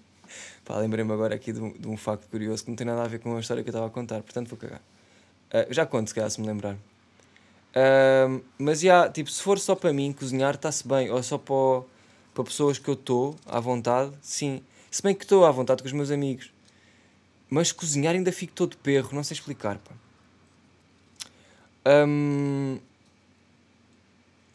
Pá, 0.64 0.78
lembrei-me 0.78 1.12
agora 1.12 1.36
aqui 1.36 1.52
de 1.52 1.60
um, 1.60 1.74
de 1.74 1.88
um, 1.88 1.98
facto 1.98 2.30
curioso 2.30 2.64
que 2.64 2.70
não 2.70 2.78
tem 2.78 2.86
nada 2.86 3.04
a 3.04 3.08
ver 3.08 3.20
com 3.20 3.36
a 3.36 3.40
história 3.40 3.64
que 3.64 3.70
eu 3.70 3.72
estava 3.72 3.88
a 3.88 3.90
contar, 3.90 4.22
portanto 4.22 4.48
vou 4.48 4.58
cagar. 4.58 4.82
Uh, 5.50 5.74
já 5.74 5.86
conto, 5.86 6.08
se 6.08 6.16
calhar, 6.16 6.30
se 6.30 6.40
me 6.40 6.48
lembrar. 6.48 6.78
Uh, 7.72 8.44
mas 8.58 8.84
yeah, 8.84 9.10
tipo, 9.10 9.30
se 9.30 9.42
for 9.42 9.58
só 9.58 9.76
para 9.76 9.94
mim 9.94 10.12
cozinhar, 10.12 10.56
está-se 10.56 10.88
bem. 10.88 11.10
Ou 11.10 11.22
só 11.24 11.38
para, 11.38 11.86
para 12.34 12.44
pessoas 12.44 12.78
que 12.78 12.90
eu 12.90 12.96
estou 12.96 13.36
à 13.46 13.60
vontade, 13.60 14.12
sim. 14.22 14.62
Se 14.90 15.02
bem 15.02 15.16
que 15.16 15.24
estou 15.24 15.46
à 15.46 15.52
vontade 15.52 15.82
com 15.82 15.88
os 15.88 15.94
meus 15.94 16.12
amigos. 16.12 16.52
Mas 17.50 17.72
cozinhar 17.72 18.14
ainda 18.16 18.32
fico 18.32 18.54
todo 18.54 18.78
perro, 18.78 19.10
não 19.14 19.24
sei 19.24 19.36
explicar, 19.36 19.78
pá. 19.78 19.92
Um, 22.08 22.78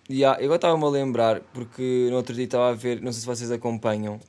yeah, 0.08 0.40
eu 0.40 0.54
estava-me 0.54 0.84
a 0.84 0.88
lembrar, 0.88 1.40
porque 1.52 2.08
no 2.10 2.16
outro 2.16 2.34
dia 2.34 2.44
estava 2.44 2.70
a 2.70 2.72
ver, 2.72 3.02
não 3.02 3.12
sei 3.12 3.20
se 3.20 3.26
vocês 3.26 3.50
acompanham, 3.50 4.20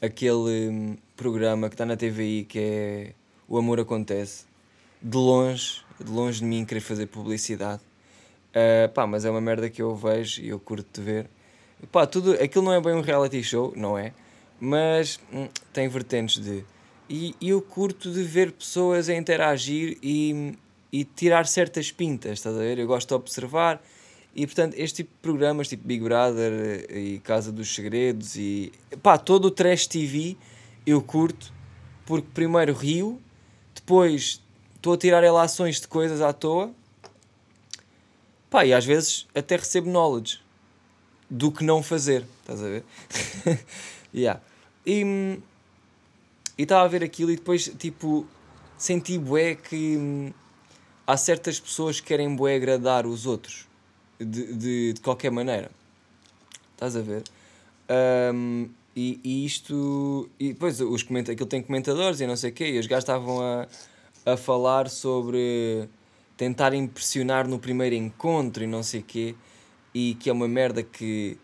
aquele 0.00 0.68
um, 0.68 0.96
programa 1.16 1.68
que 1.68 1.74
está 1.74 1.86
na 1.86 1.96
TVI 1.96 2.44
que 2.44 2.58
é 2.58 3.12
O 3.48 3.56
Amor 3.56 3.80
Acontece. 3.80 4.44
De 5.00 5.16
longe, 5.16 5.82
de 5.98 6.10
longe 6.10 6.40
de 6.40 6.44
mim 6.44 6.64
querer 6.64 6.80
fazer 6.80 7.06
publicidade. 7.06 7.80
Uh, 8.52 8.88
pá, 8.92 9.06
mas 9.06 9.24
é 9.24 9.30
uma 9.30 9.40
merda 9.40 9.70
que 9.70 9.80
eu 9.80 9.94
vejo 9.94 10.42
e 10.42 10.48
eu 10.50 10.60
curto 10.60 11.00
de 11.00 11.04
ver. 11.04 11.30
Pá, 11.90 12.06
tudo, 12.06 12.32
aquilo 12.34 12.64
não 12.64 12.72
é 12.72 12.80
bem 12.80 12.94
um 12.94 13.00
reality 13.00 13.42
show, 13.42 13.72
não 13.74 13.98
é? 13.98 14.12
Mas 14.60 15.18
hum, 15.32 15.48
tem 15.72 15.88
vertentes 15.88 16.42
de. 16.42 16.64
E, 17.08 17.34
e 17.40 17.48
eu 17.48 17.60
curto 17.60 18.10
de 18.10 18.22
ver 18.22 18.52
pessoas 18.52 19.08
a 19.08 19.14
interagir 19.14 19.98
e, 20.02 20.56
e 20.92 21.04
tirar 21.04 21.46
certas 21.46 21.90
pintas, 21.90 22.32
estás 22.32 22.54
a 22.54 22.60
ver? 22.60 22.78
Eu 22.78 22.86
gosto 22.86 23.08
de 23.08 23.14
observar 23.14 23.82
e 24.34 24.46
portanto 24.46 24.74
este 24.78 25.02
tipo 25.02 25.10
de 25.10 25.20
programas, 25.20 25.68
tipo 25.68 25.86
Big 25.86 26.02
Brother 26.02 26.86
e 26.90 27.18
Casa 27.20 27.52
dos 27.52 27.74
Segredos 27.74 28.36
e 28.36 28.72
pá, 29.02 29.18
todo 29.18 29.46
o 29.46 29.50
trash 29.50 29.86
TV 29.86 30.36
eu 30.86 31.02
curto 31.02 31.52
porque 32.06 32.28
primeiro 32.32 32.72
rio, 32.72 33.20
depois 33.74 34.42
estou 34.74 34.94
a 34.94 34.96
tirar 34.96 35.22
relações 35.22 35.80
de 35.80 35.86
coisas 35.86 36.20
à 36.20 36.32
toa, 36.32 36.72
pá, 38.52 38.66
e 38.66 38.74
às 38.74 38.84
vezes 38.84 39.26
até 39.34 39.56
recebo 39.56 39.90
knowledge 39.90 40.38
do 41.28 41.50
que 41.50 41.64
não 41.64 41.82
fazer, 41.82 42.26
estás 42.42 42.62
a 42.62 42.68
ver? 42.68 42.84
yeah. 44.14 44.40
E 44.86 45.40
estava 46.58 46.84
a 46.84 46.88
ver 46.88 47.02
aquilo 47.02 47.30
e 47.30 47.36
depois 47.36 47.72
tipo 47.78 48.26
senti 48.76 49.16
bué 49.16 49.54
que 49.54 49.96
hum, 49.96 50.32
há 51.06 51.16
certas 51.16 51.58
pessoas 51.58 51.98
que 51.98 52.08
querem 52.08 52.36
bué 52.36 52.56
agradar 52.56 53.06
os 53.06 53.24
outros 53.24 53.66
de, 54.20 54.52
de, 54.54 54.92
de 54.92 55.00
qualquer 55.00 55.30
maneira. 55.30 55.70
Estás 56.74 56.94
a 56.94 57.00
ver? 57.00 57.24
Um, 58.34 58.68
e, 58.94 59.18
e, 59.24 59.46
isto. 59.46 60.28
E 60.38 60.52
depois 60.52 60.78
os 60.80 61.02
comenta, 61.02 61.32
aquilo 61.32 61.48
tem 61.48 61.62
comentadores 61.62 62.20
e 62.20 62.26
não 62.26 62.36
sei 62.36 62.50
o 62.50 62.52
quê, 62.52 62.66
e 62.66 62.78
os 62.78 62.86
gajos 62.86 63.04
estavam 63.04 63.40
a, 63.40 63.66
a 64.26 64.36
falar 64.36 64.90
sobre 64.90 65.88
tentar 66.36 66.74
impressionar 66.74 67.46
no 67.48 67.58
primeiro 67.58 67.94
encontro 67.94 68.64
e 68.64 68.66
não 68.66 68.82
sei 68.82 69.02
quê, 69.02 69.34
e 69.94 70.14
que 70.14 70.30
é 70.30 70.32
uma 70.32 70.48
merda 70.48 70.82
que, 70.82 71.38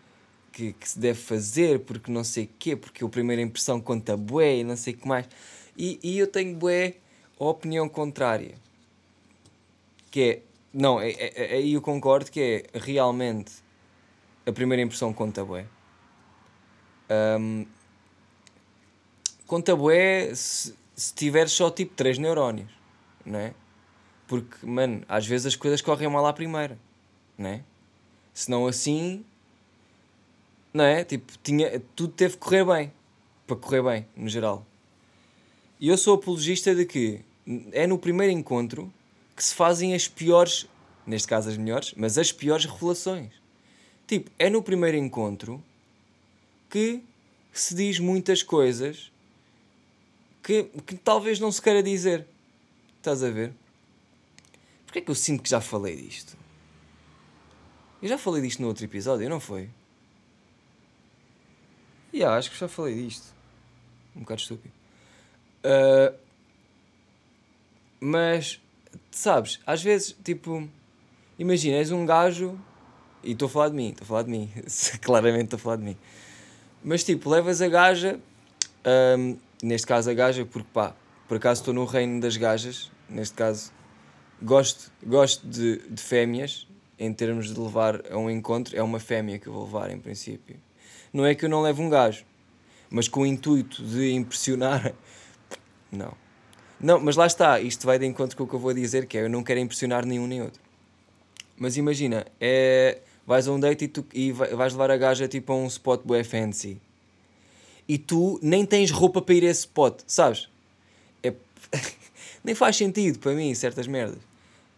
que, 0.51 0.73
que, 0.73 0.89
se 0.89 0.99
deve 0.99 1.19
fazer 1.19 1.79
porque 1.81 2.11
não 2.11 2.23
sei 2.23 2.49
quê, 2.59 2.75
porque 2.75 3.03
a 3.03 3.09
primeira 3.09 3.41
impressão 3.41 3.79
conta 3.79 4.17
bué 4.17 4.57
e 4.57 4.63
não 4.63 4.75
sei 4.75 4.93
o 4.93 4.97
que 4.97 5.07
mais. 5.07 5.27
E, 5.77 5.99
e 6.03 6.17
eu 6.19 6.27
tenho 6.27 6.55
bué 6.55 6.95
a 7.39 7.45
opinião 7.45 7.87
contrária 7.87 8.55
que 10.11 10.21
é, 10.21 10.41
não, 10.73 10.97
aí 10.97 11.15
é, 11.17 11.33
é, 11.35 11.57
é, 11.57 11.67
eu 11.67 11.81
concordo 11.81 12.31
que 12.31 12.41
é 12.73 12.79
realmente 12.79 13.51
a 14.45 14.51
primeira 14.51 14.81
impressão 14.81 15.13
conta 15.13 15.43
bué. 15.43 15.65
Um, 17.39 17.65
conta 19.45 19.75
bué 19.75 20.33
se, 20.35 20.75
se 20.95 21.13
tiveres 21.13 21.51
só 21.51 21.69
tipo 21.69 21.93
3 21.95 22.17
neurónios, 22.17 22.71
não 23.25 23.39
é? 23.39 23.53
Porque, 24.29 24.63
mano, 24.63 25.03
às 25.09 25.25
vezes 25.25 25.47
as 25.47 25.55
coisas 25.55 25.81
correm 25.81 26.07
mal 26.07 26.23
à 26.27 26.31
primeira, 26.31 26.77
não 27.35 27.49
é? 27.49 27.63
Se 28.31 28.47
não 28.47 28.67
assim, 28.67 29.25
não 30.71 30.83
é? 30.83 31.03
Tipo, 31.03 31.33
tinha, 31.41 31.81
tudo 31.95 32.13
teve 32.13 32.35
que 32.35 32.39
correr 32.39 32.63
bem, 32.63 32.93
para 33.47 33.55
correr 33.55 33.81
bem, 33.81 34.05
no 34.15 34.29
geral. 34.29 34.63
E 35.79 35.87
eu 35.87 35.97
sou 35.97 36.13
apologista 36.13 36.75
de 36.75 36.85
que 36.85 37.21
é 37.71 37.87
no 37.87 37.97
primeiro 37.97 38.31
encontro 38.31 38.93
que 39.35 39.43
se 39.43 39.55
fazem 39.55 39.95
as 39.95 40.07
piores, 40.07 40.67
neste 41.07 41.27
caso 41.27 41.49
as 41.49 41.57
melhores, 41.57 41.95
mas 41.97 42.19
as 42.19 42.31
piores 42.31 42.65
revelações. 42.65 43.33
Tipo, 44.05 44.29
é 44.37 44.47
no 44.47 44.61
primeiro 44.61 44.95
encontro 44.95 45.63
que 46.69 47.01
se 47.51 47.73
diz 47.73 47.97
muitas 47.97 48.43
coisas 48.43 49.11
que, 50.43 50.65
que 50.85 50.93
talvez 50.93 51.39
não 51.39 51.51
se 51.51 51.59
queira 51.59 51.81
dizer. 51.81 52.27
Estás 52.99 53.23
a 53.23 53.31
ver? 53.31 53.53
Porquê 54.89 54.97
é 54.97 55.01
que 55.03 55.11
eu 55.11 55.15
sinto 55.15 55.43
que 55.43 55.49
já 55.49 55.61
falei 55.61 55.95
disto? 55.95 56.35
Eu 58.01 58.09
já 58.09 58.17
falei 58.17 58.41
disto 58.41 58.59
no 58.59 58.69
outro 58.69 58.83
episódio, 58.83 59.29
não 59.29 59.39
foi? 59.39 59.69
Yeah, 62.11 62.35
acho 62.35 62.49
que 62.49 62.57
já 62.57 62.67
falei 62.67 62.95
disto. 62.95 63.27
Um 64.15 64.21
bocado 64.21 64.41
estúpido. 64.41 64.73
Uh, 65.63 66.17
mas 67.99 68.59
sabes, 69.11 69.59
às 69.63 69.83
vezes, 69.83 70.17
tipo, 70.23 70.67
imagina, 71.37 71.77
és 71.77 71.91
um 71.91 72.03
gajo, 72.03 72.59
e 73.23 73.33
estou 73.33 73.45
a 73.45 73.49
falar 73.49 73.69
de 73.69 73.75
mim, 73.75 73.89
estou 73.89 74.05
a 74.05 74.07
falar 74.07 74.23
de 74.23 74.31
mim, 74.31 74.51
claramente 75.03 75.43
estou 75.43 75.57
a 75.57 75.59
falar 75.59 75.75
de 75.75 75.83
mim, 75.83 75.97
mas 76.83 77.03
tipo, 77.03 77.29
levas 77.29 77.61
a 77.61 77.67
gaja, 77.67 78.19
um, 79.19 79.37
neste 79.61 79.85
caso 79.85 80.09
a 80.09 80.15
gaja, 80.15 80.47
porque 80.47 80.67
pá, 80.73 80.95
por 81.27 81.37
acaso 81.37 81.61
estou 81.61 81.75
no 81.75 81.85
reino 81.85 82.19
das 82.19 82.37
gajas, 82.37 82.91
neste 83.07 83.35
caso, 83.35 83.71
gosto, 84.41 84.91
gosto 85.05 85.45
de, 85.47 85.77
de 85.89 86.01
fêmeas, 86.01 86.67
em 86.97 87.13
termos 87.13 87.53
de 87.53 87.59
levar 87.59 88.01
a 88.11 88.17
um 88.17 88.29
encontro, 88.29 88.75
é 88.75 88.83
uma 88.83 88.99
fêmea 88.99 89.39
que 89.39 89.47
eu 89.47 89.53
vou 89.53 89.65
levar 89.65 89.89
em 89.89 89.99
princípio. 89.99 90.57
Não 91.13 91.25
é 91.25 91.33
que 91.33 91.45
eu 91.45 91.49
não 91.49 91.61
levo 91.61 91.81
um 91.81 91.89
gajo, 91.89 92.25
mas 92.89 93.07
com 93.07 93.21
o 93.21 93.25
intuito 93.25 93.81
de 93.83 94.11
impressionar, 94.11 94.93
não. 95.91 96.13
Não, 96.79 96.99
mas 96.99 97.17
lá 97.17 97.27
está, 97.27 97.59
isto 97.59 97.85
vai 97.85 97.99
de 97.99 98.05
encontro 98.05 98.37
com 98.37 98.43
o 98.43 98.47
que 98.47 98.53
eu 98.53 98.59
vou 98.59 98.73
dizer, 98.73 99.05
que 99.05 99.17
é 99.17 99.23
eu 99.23 99.29
não 99.29 99.43
quero 99.43 99.59
impressionar 99.59 100.05
nenhum 100.05 100.27
nem 100.27 100.41
outro. 100.41 100.61
Mas 101.57 101.75
imagina, 101.75 102.25
é, 102.39 102.99
vais 103.27 103.47
a 103.47 103.51
um 103.51 103.59
date 103.59 103.85
e, 103.85 103.87
tu, 103.89 104.05
e 104.13 104.31
vais 104.31 104.73
levar 104.73 104.89
a 104.89 104.97
gaja 104.97 105.27
tipo 105.27 105.51
a 105.51 105.55
um 105.55 105.67
spot 105.67 106.01
bué 106.05 106.23
fancy. 106.23 106.79
E 107.87 107.97
tu 107.97 108.39
nem 108.41 108.65
tens 108.65 108.91
roupa 108.91 109.21
para 109.21 109.35
ir 109.35 109.43
a 109.43 109.49
esse 109.49 109.61
spot, 109.61 110.01
sabes? 110.07 110.47
É, 111.21 111.33
nem 112.43 112.55
faz 112.55 112.77
sentido 112.77 113.19
para 113.19 113.33
mim 113.33 113.53
certas 113.53 113.87
merdas. 113.87 114.28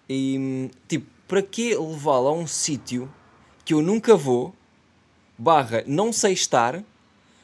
E 0.09 0.69
tipo, 0.87 1.07
para 1.27 1.41
que 1.41 1.75
levá-la 1.75 2.29
a 2.29 2.33
um 2.33 2.47
sítio 2.47 3.11
que 3.63 3.73
eu 3.73 3.81
nunca 3.81 4.15
vou, 4.15 4.53
barra 5.37 5.83
não 5.87 6.11
sei 6.11 6.33
estar, 6.33 6.83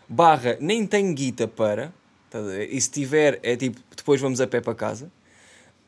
barra 0.08 0.58
nem 0.60 0.86
tenho 0.86 1.14
guita 1.14 1.48
para, 1.48 1.94
ver? 2.32 2.72
E 2.72 2.80
se 2.82 2.92
tiver, 2.92 3.40
é 3.44 3.56
tipo, 3.56 3.80
depois 3.96 4.20
vamos 4.20 4.42
a 4.42 4.48
pé 4.48 4.62
para 4.62 4.76
casa. 4.76 5.12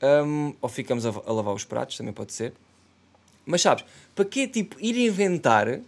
Um, 0.02 0.54
ou 0.62 0.70
ficamos 0.70 1.06
a, 1.06 1.10
a 1.10 1.34
lavar 1.34 1.54
os 1.54 1.66
pratos, 1.66 1.98
também 1.98 2.14
pode 2.14 2.32
ser. 2.34 2.54
Mas 3.46 3.62
sabes, 3.62 3.84
para 4.16 4.26
que 4.26 4.48
tipo 4.48 4.78
ir 4.80 4.98
inventar 4.98 5.82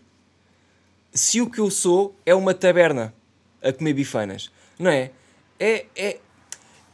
se 1.13 1.41
o 1.41 1.49
que 1.49 1.59
eu 1.59 1.69
sou 1.69 2.15
é 2.25 2.33
uma 2.33 2.53
taberna 2.53 3.13
a 3.61 3.71
comer 3.71 3.93
bifanas? 3.93 4.51
Não 4.79 4.89
é? 4.89 5.11
É, 5.59 5.85
é... 5.95 6.19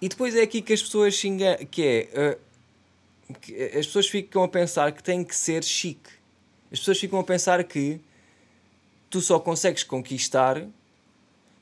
E 0.01 0.09
depois 0.09 0.35
é 0.35 0.41
aqui 0.41 0.61
que 0.61 0.73
as 0.73 0.81
pessoas 0.81 1.13
xingam, 1.15 1.55
que 1.71 1.83
é... 2.13 2.35
Uh, 2.35 2.46
as 3.29 3.85
pessoas 3.85 4.07
ficam 4.07 4.43
a 4.43 4.47
pensar 4.47 4.91
que 4.91 5.03
tem 5.03 5.23
que 5.23 5.35
ser 5.35 5.63
chique. 5.63 6.09
As 6.71 6.79
pessoas 6.79 6.99
ficam 6.99 7.19
a 7.19 7.23
pensar 7.23 7.63
que 7.63 7.99
tu 9.09 9.21
só 9.21 9.39
consegues 9.39 9.83
conquistar 9.83 10.65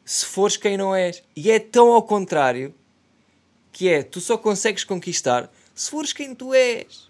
se 0.03 0.25
fores 0.25 0.57
quem 0.57 0.77
não 0.77 0.95
és. 0.95 1.23
E 1.35 1.49
é 1.49 1.59
tão 1.59 1.91
ao 1.91 2.03
contrário 2.03 2.73
que 3.71 3.89
é, 3.89 4.03
tu 4.03 4.21
só 4.21 4.37
consegues 4.37 4.83
conquistar 4.83 5.51
se 5.73 5.89
fores 5.89 6.13
quem 6.13 6.33
tu 6.33 6.53
és. 6.53 7.09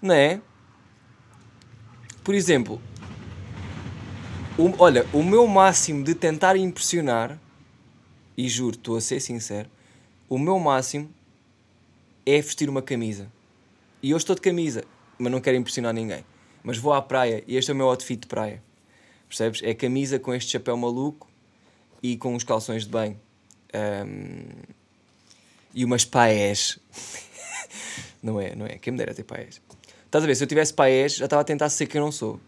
Não 0.00 0.14
é? 0.14 0.40
Por 2.22 2.34
exemplo, 2.34 2.80
o, 4.56 4.72
olha, 4.78 5.06
o 5.12 5.22
meu 5.22 5.46
máximo 5.46 6.04
de 6.04 6.14
tentar 6.14 6.56
impressionar, 6.56 7.38
e 8.36 8.48
juro, 8.48 8.76
estou 8.76 8.96
a 8.96 9.00
ser 9.00 9.20
sincero, 9.20 9.68
o 10.28 10.38
meu 10.38 10.58
máximo 10.58 11.12
é 12.26 12.40
vestir 12.40 12.68
uma 12.68 12.82
camisa. 12.82 13.30
E 14.02 14.10
eu 14.10 14.16
estou 14.16 14.34
de 14.34 14.40
camisa, 14.40 14.84
mas 15.18 15.32
não 15.32 15.40
quero 15.40 15.56
impressionar 15.56 15.92
ninguém. 15.92 16.24
Mas 16.62 16.78
vou 16.78 16.92
à 16.92 17.02
praia 17.02 17.44
e 17.46 17.56
este 17.56 17.70
é 17.70 17.74
o 17.74 17.76
meu 17.76 17.88
outfit 17.88 18.20
de 18.20 18.26
praia. 18.26 18.62
Percebes? 19.28 19.62
É 19.62 19.74
camisa 19.74 20.18
com 20.18 20.34
este 20.34 20.52
chapéu 20.52 20.76
maluco 20.76 21.28
e 22.02 22.16
com 22.16 22.34
uns 22.34 22.44
calções 22.44 22.84
de 22.84 22.90
banho. 22.90 23.20
Um, 23.74 24.44
e 25.74 25.84
umas 25.84 26.04
paés. 26.04 26.78
não 28.22 28.40
é, 28.40 28.54
não 28.54 28.66
é. 28.66 28.78
Quem 28.78 28.92
me 28.92 28.98
dera 28.98 29.14
ter 29.14 29.24
paés. 29.24 29.60
Estás 30.06 30.22
a 30.22 30.26
ver? 30.26 30.34
Se 30.36 30.44
eu 30.44 30.48
tivesse 30.48 30.72
paés, 30.72 31.16
já 31.16 31.24
estava 31.24 31.42
a 31.42 31.44
tentar 31.44 31.68
ser 31.68 31.86
quem 31.86 31.98
eu 31.98 32.04
não 32.04 32.12
sou. 32.12 32.38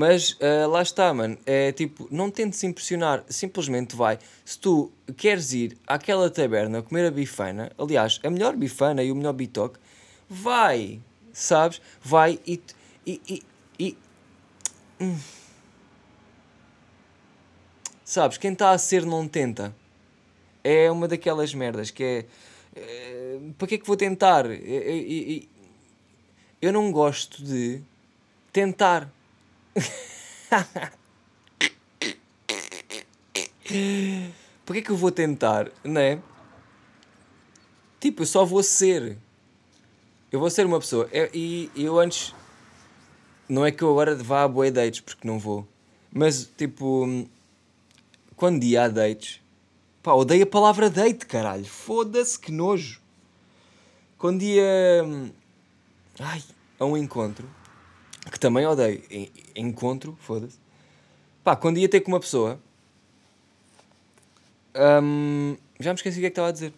Mas 0.00 0.30
uh, 0.30 0.66
lá 0.66 0.80
está, 0.80 1.12
mano. 1.12 1.36
É 1.44 1.72
tipo, 1.72 2.08
não 2.10 2.30
tentes 2.30 2.64
impressionar, 2.64 3.22
simplesmente 3.28 3.94
vai. 3.94 4.18
Se 4.46 4.58
tu 4.58 4.90
queres 5.14 5.52
ir 5.52 5.76
àquela 5.86 6.30
taberna 6.30 6.80
comer 6.80 7.04
a 7.04 7.10
bifana, 7.10 7.70
aliás, 7.76 8.18
a 8.24 8.30
melhor 8.30 8.56
bifana 8.56 9.02
e 9.02 9.12
o 9.12 9.14
melhor 9.14 9.34
bitoque, 9.34 9.78
vai, 10.26 11.02
sabes? 11.34 11.82
Vai 12.02 12.40
e. 12.46 12.62
e, 13.06 13.20
e, 13.28 13.42
e 13.78 13.98
hum. 14.98 15.18
Sabes? 18.02 18.38
Quem 18.38 18.54
está 18.54 18.70
a 18.70 18.78
ser 18.78 19.04
não 19.04 19.28
tenta. 19.28 19.76
É 20.64 20.90
uma 20.90 21.06
daquelas 21.06 21.52
merdas 21.52 21.90
que 21.90 22.02
é. 22.02 22.24
é 22.74 23.38
para 23.58 23.68
que 23.68 23.74
é 23.74 23.78
que 23.78 23.86
vou 23.86 23.98
tentar? 23.98 24.46
Eu 26.62 26.72
não 26.72 26.90
gosto 26.90 27.44
de 27.44 27.82
tentar. 28.50 29.12
Por 34.64 34.74
que 34.74 34.80
é 34.80 34.90
eu 34.90 34.96
vou 34.96 35.10
tentar, 35.10 35.70
não 35.84 36.00
é? 36.00 36.20
Tipo, 38.00 38.22
eu 38.22 38.26
só 38.26 38.44
vou 38.44 38.62
ser. 38.62 39.16
Eu 40.32 40.40
vou 40.40 40.50
ser 40.50 40.66
uma 40.66 40.80
pessoa. 40.80 41.08
e 41.12 41.70
eu 41.76 41.98
antes. 41.98 42.34
Não 43.48 43.66
é 43.66 43.72
que 43.72 43.82
eu 43.82 43.90
agora 43.90 44.14
vá 44.14 44.44
a 44.44 44.48
boa 44.48 44.70
dates, 44.70 45.00
porque 45.00 45.26
não 45.26 45.38
vou. 45.38 45.66
Mas, 46.12 46.48
tipo. 46.56 47.28
Quando 48.36 48.64
ia 48.64 48.84
a 48.84 48.88
dates. 48.88 49.40
Pá, 50.02 50.14
odeio 50.14 50.44
a 50.44 50.46
palavra 50.46 50.88
date, 50.88 51.26
caralho. 51.26 51.66
Foda-se, 51.66 52.38
que 52.38 52.50
nojo. 52.50 53.00
Quando 54.16 54.42
ia. 54.42 55.04
Ai, 56.18 56.42
a 56.78 56.84
um 56.84 56.96
encontro. 56.96 57.59
Que 58.30 58.38
também 58.38 58.66
odeio. 58.66 59.02
Encontro, 59.56 60.16
foda-se. 60.20 60.58
Pá, 61.42 61.56
quando 61.56 61.78
ia 61.78 61.88
ter 61.88 62.00
com 62.00 62.12
uma 62.12 62.20
pessoa. 62.20 62.60
Hum, 65.02 65.56
já 65.80 65.90
me 65.90 65.96
esqueci 65.96 66.18
o 66.18 66.20
que 66.20 66.26
é 66.26 66.30
que 66.30 66.32
estava 66.32 66.48
a 66.48 66.52
dizer. 66.52 66.72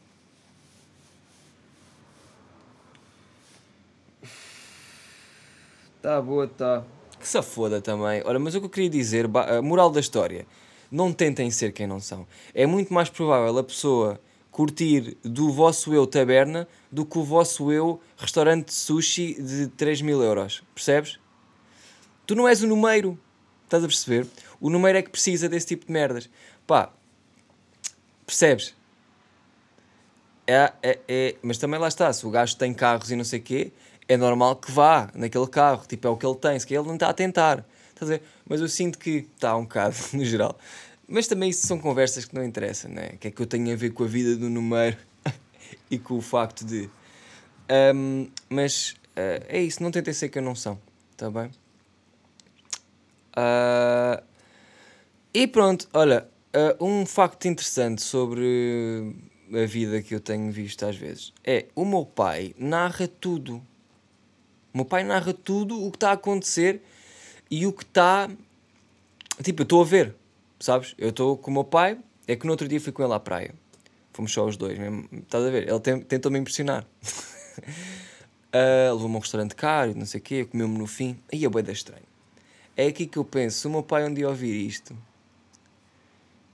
Tá 6.01 6.21
boa, 6.21 6.49
tá. 6.49 6.83
Que 7.21 7.29
se 7.29 7.41
foda 7.43 7.81
também. 7.81 8.23
Olha, 8.25 8.39
mas 8.39 8.55
o 8.55 8.61
que 8.61 8.67
eu 8.67 8.71
queria 8.71 8.91
dizer, 8.91 9.29
moral 9.63 9.91
da 9.91 10.01
história, 10.01 10.45
não 10.91 11.13
tentem 11.13 11.51
ser 11.51 11.73
quem 11.73 11.87
não 11.87 12.01
são. 12.01 12.27
É 12.53 12.67
muito 12.67 12.93
mais 12.93 13.09
provável 13.09 13.57
a 13.57 13.63
pessoa 13.63 14.21
curtir 14.51 15.17
do 15.23 15.51
vosso 15.51 15.95
eu 15.95 16.07
taberna 16.07 16.67
do 16.91 17.07
que 17.07 17.19
o 17.19 17.25
vosso 17.25 17.73
eu 17.73 18.01
restaurante 18.19 18.67
de 18.67 18.75
sushi 18.75 19.41
de 19.41 19.69
3 19.69 20.03
mil 20.03 20.21
euros. 20.23 20.63
Percebes? 20.75 21.22
Tu 22.27 22.35
não 22.35 22.49
és 22.49 22.63
o 22.63 22.67
número. 22.67 23.19
Estás 23.65 23.83
a 23.83 23.87
perceber? 23.87 24.27
O 24.61 24.69
número 24.69 24.99
é 24.99 25.03
que 25.03 25.11
precisa 25.11 25.49
desse 25.49 25.67
tipo 25.67 25.87
de 25.87 25.93
merdas. 25.93 26.29
Pá, 26.67 26.93
percebes? 28.27 28.75
É, 30.47 30.73
é, 30.83 30.99
é, 31.09 31.35
mas 31.43 31.59
também 31.59 31.79
lá 31.79 31.89
está, 31.89 32.13
se 32.13 32.27
o 32.27 32.31
gajo 32.31 32.57
tem 32.57 32.75
carros 32.75 33.11
e 33.11 33.17
não 33.17 33.25
sei 33.25 33.39
o 33.39 33.43
quê, 33.43 33.73
é 34.09 34.17
normal 34.17 34.57
que 34.57 34.71
vá 34.71 35.11
naquele 35.15 35.47
carro, 35.47 35.85
tipo, 35.87 36.07
é 36.07 36.11
o 36.11 36.17
que 36.17 36.27
ele 36.27 36.37
tem, 36.37 36.59
se 36.59 36.67
que 36.67 36.77
ele 36.77 36.87
não 36.87 36.95
está 36.95 37.09
a 37.09 37.15
tentar. 37.15 37.65
Estás 37.91 38.11
a? 38.11 38.21
Mas 38.47 38.61
eu 38.61 38.69
sinto 38.69 38.99
que 38.99 39.29
está 39.35 39.57
um 39.57 39.63
bocado, 39.63 39.97
no 40.13 40.25
geral. 40.25 40.59
Mas 41.09 41.27
também 41.27 41.51
isso 41.51 41.67
são 41.67 41.79
conversas 41.79 42.25
que 42.25 42.35
não 42.35 42.45
interessam, 42.45 42.91
né? 42.91 43.11
O 43.15 43.19
que 43.19 43.29
é 43.29 43.31
que 43.31 43.41
eu 43.41 43.47
tenho 43.47 43.73
a 43.73 43.77
ver 43.77 43.91
com 43.91 44.05
a 44.05 44.07
vida 44.07 44.37
do 44.37 44.49
número 44.51 44.97
e 45.91 45.99
com 45.99 46.17
o 46.17 46.21
facto 46.21 46.65
de. 46.65 46.91
Um, 47.95 48.29
mas 48.49 48.91
uh, 49.17 49.45
é 49.49 49.63
isso, 49.63 49.83
não 49.83 49.91
tentem 49.91 50.13
ser 50.13 50.29
que 50.29 50.39
eu 50.39 50.43
não 50.43 50.55
são, 50.55 50.79
está 51.13 51.31
bem? 51.31 51.51
Uh, 53.33 54.23
e 55.33 55.47
pronto, 55.47 55.89
olha, 55.93 56.29
uh, 56.55 56.85
um 56.85 57.07
facto 57.07 57.49
interessante 57.49 58.03
sobre 58.03 59.15
a 59.53 59.67
vida 59.67 60.03
que 60.03 60.15
eu 60.15 60.21
tenho 60.21 60.51
visto 60.51 60.85
às 60.85 60.97
vezes 60.97 61.33
é 61.45 61.67
o 61.75 61.85
meu 61.85 62.05
pai 62.05 62.55
narra 62.59 63.09
tudo. 63.09 63.57
O 64.73 64.79
meu 64.79 64.85
pai 64.85 65.05
narra 65.05 65.35
tudo 65.35 65.83
o 65.83 65.91
que 65.91 65.97
está 65.97 66.11
a 66.11 66.15
acontecer 66.15 66.83
e 67.51 67.67
o 67.67 67.73
que 67.73 67.83
está. 67.83 68.31
Tipo, 69.43 69.63
eu 69.63 69.65
estou 69.65 69.83
a 69.83 69.85
ver, 69.85 70.15
sabes? 70.59 70.95
Eu 70.97 71.11
estou 71.11 71.37
com 71.37 71.51
o 71.51 71.55
meu 71.55 71.65
pai, 71.65 71.99
é 72.27 72.37
que 72.37 72.47
no 72.47 72.53
outro 72.53 72.69
dia 72.69 72.81
fui 72.81 72.93
com 72.93 73.03
ele 73.03 73.13
à 73.13 73.21
praia. 73.21 73.55
Fomos 74.13 74.33
só 74.33 74.47
os 74.47 74.57
dois 74.57 74.79
mesmo. 74.79 75.09
Estás 75.13 75.45
a 75.45 75.51
ver? 75.51 75.69
Ele 75.69 76.05
tentou-me 76.05 76.39
impressionar. 76.39 76.85
uh, 76.85 76.87
Levou-me 78.93 79.15
a 79.15 79.19
um 79.19 79.21
restaurante 79.21 79.55
caro 79.55 79.95
não 79.95 80.07
sei 80.07 80.21
o 80.21 80.23
quê, 80.23 80.45
comeu-me 80.45 80.79
no 80.79 80.87
fim. 80.87 81.19
Aí 81.33 81.45
é 81.45 81.49
bué 81.49 81.63
da 81.63 81.73
estranho. 81.73 82.12
É 82.77 82.87
aqui 82.87 83.07
que 83.07 83.19
eu 83.19 83.25
penso, 83.25 83.59
se 83.59 83.67
o 83.67 83.71
meu 83.71 83.83
pai 83.83 84.05
um 84.05 84.15
dia 84.15 84.29
ouvir 84.29 84.67
isto, 84.67 84.95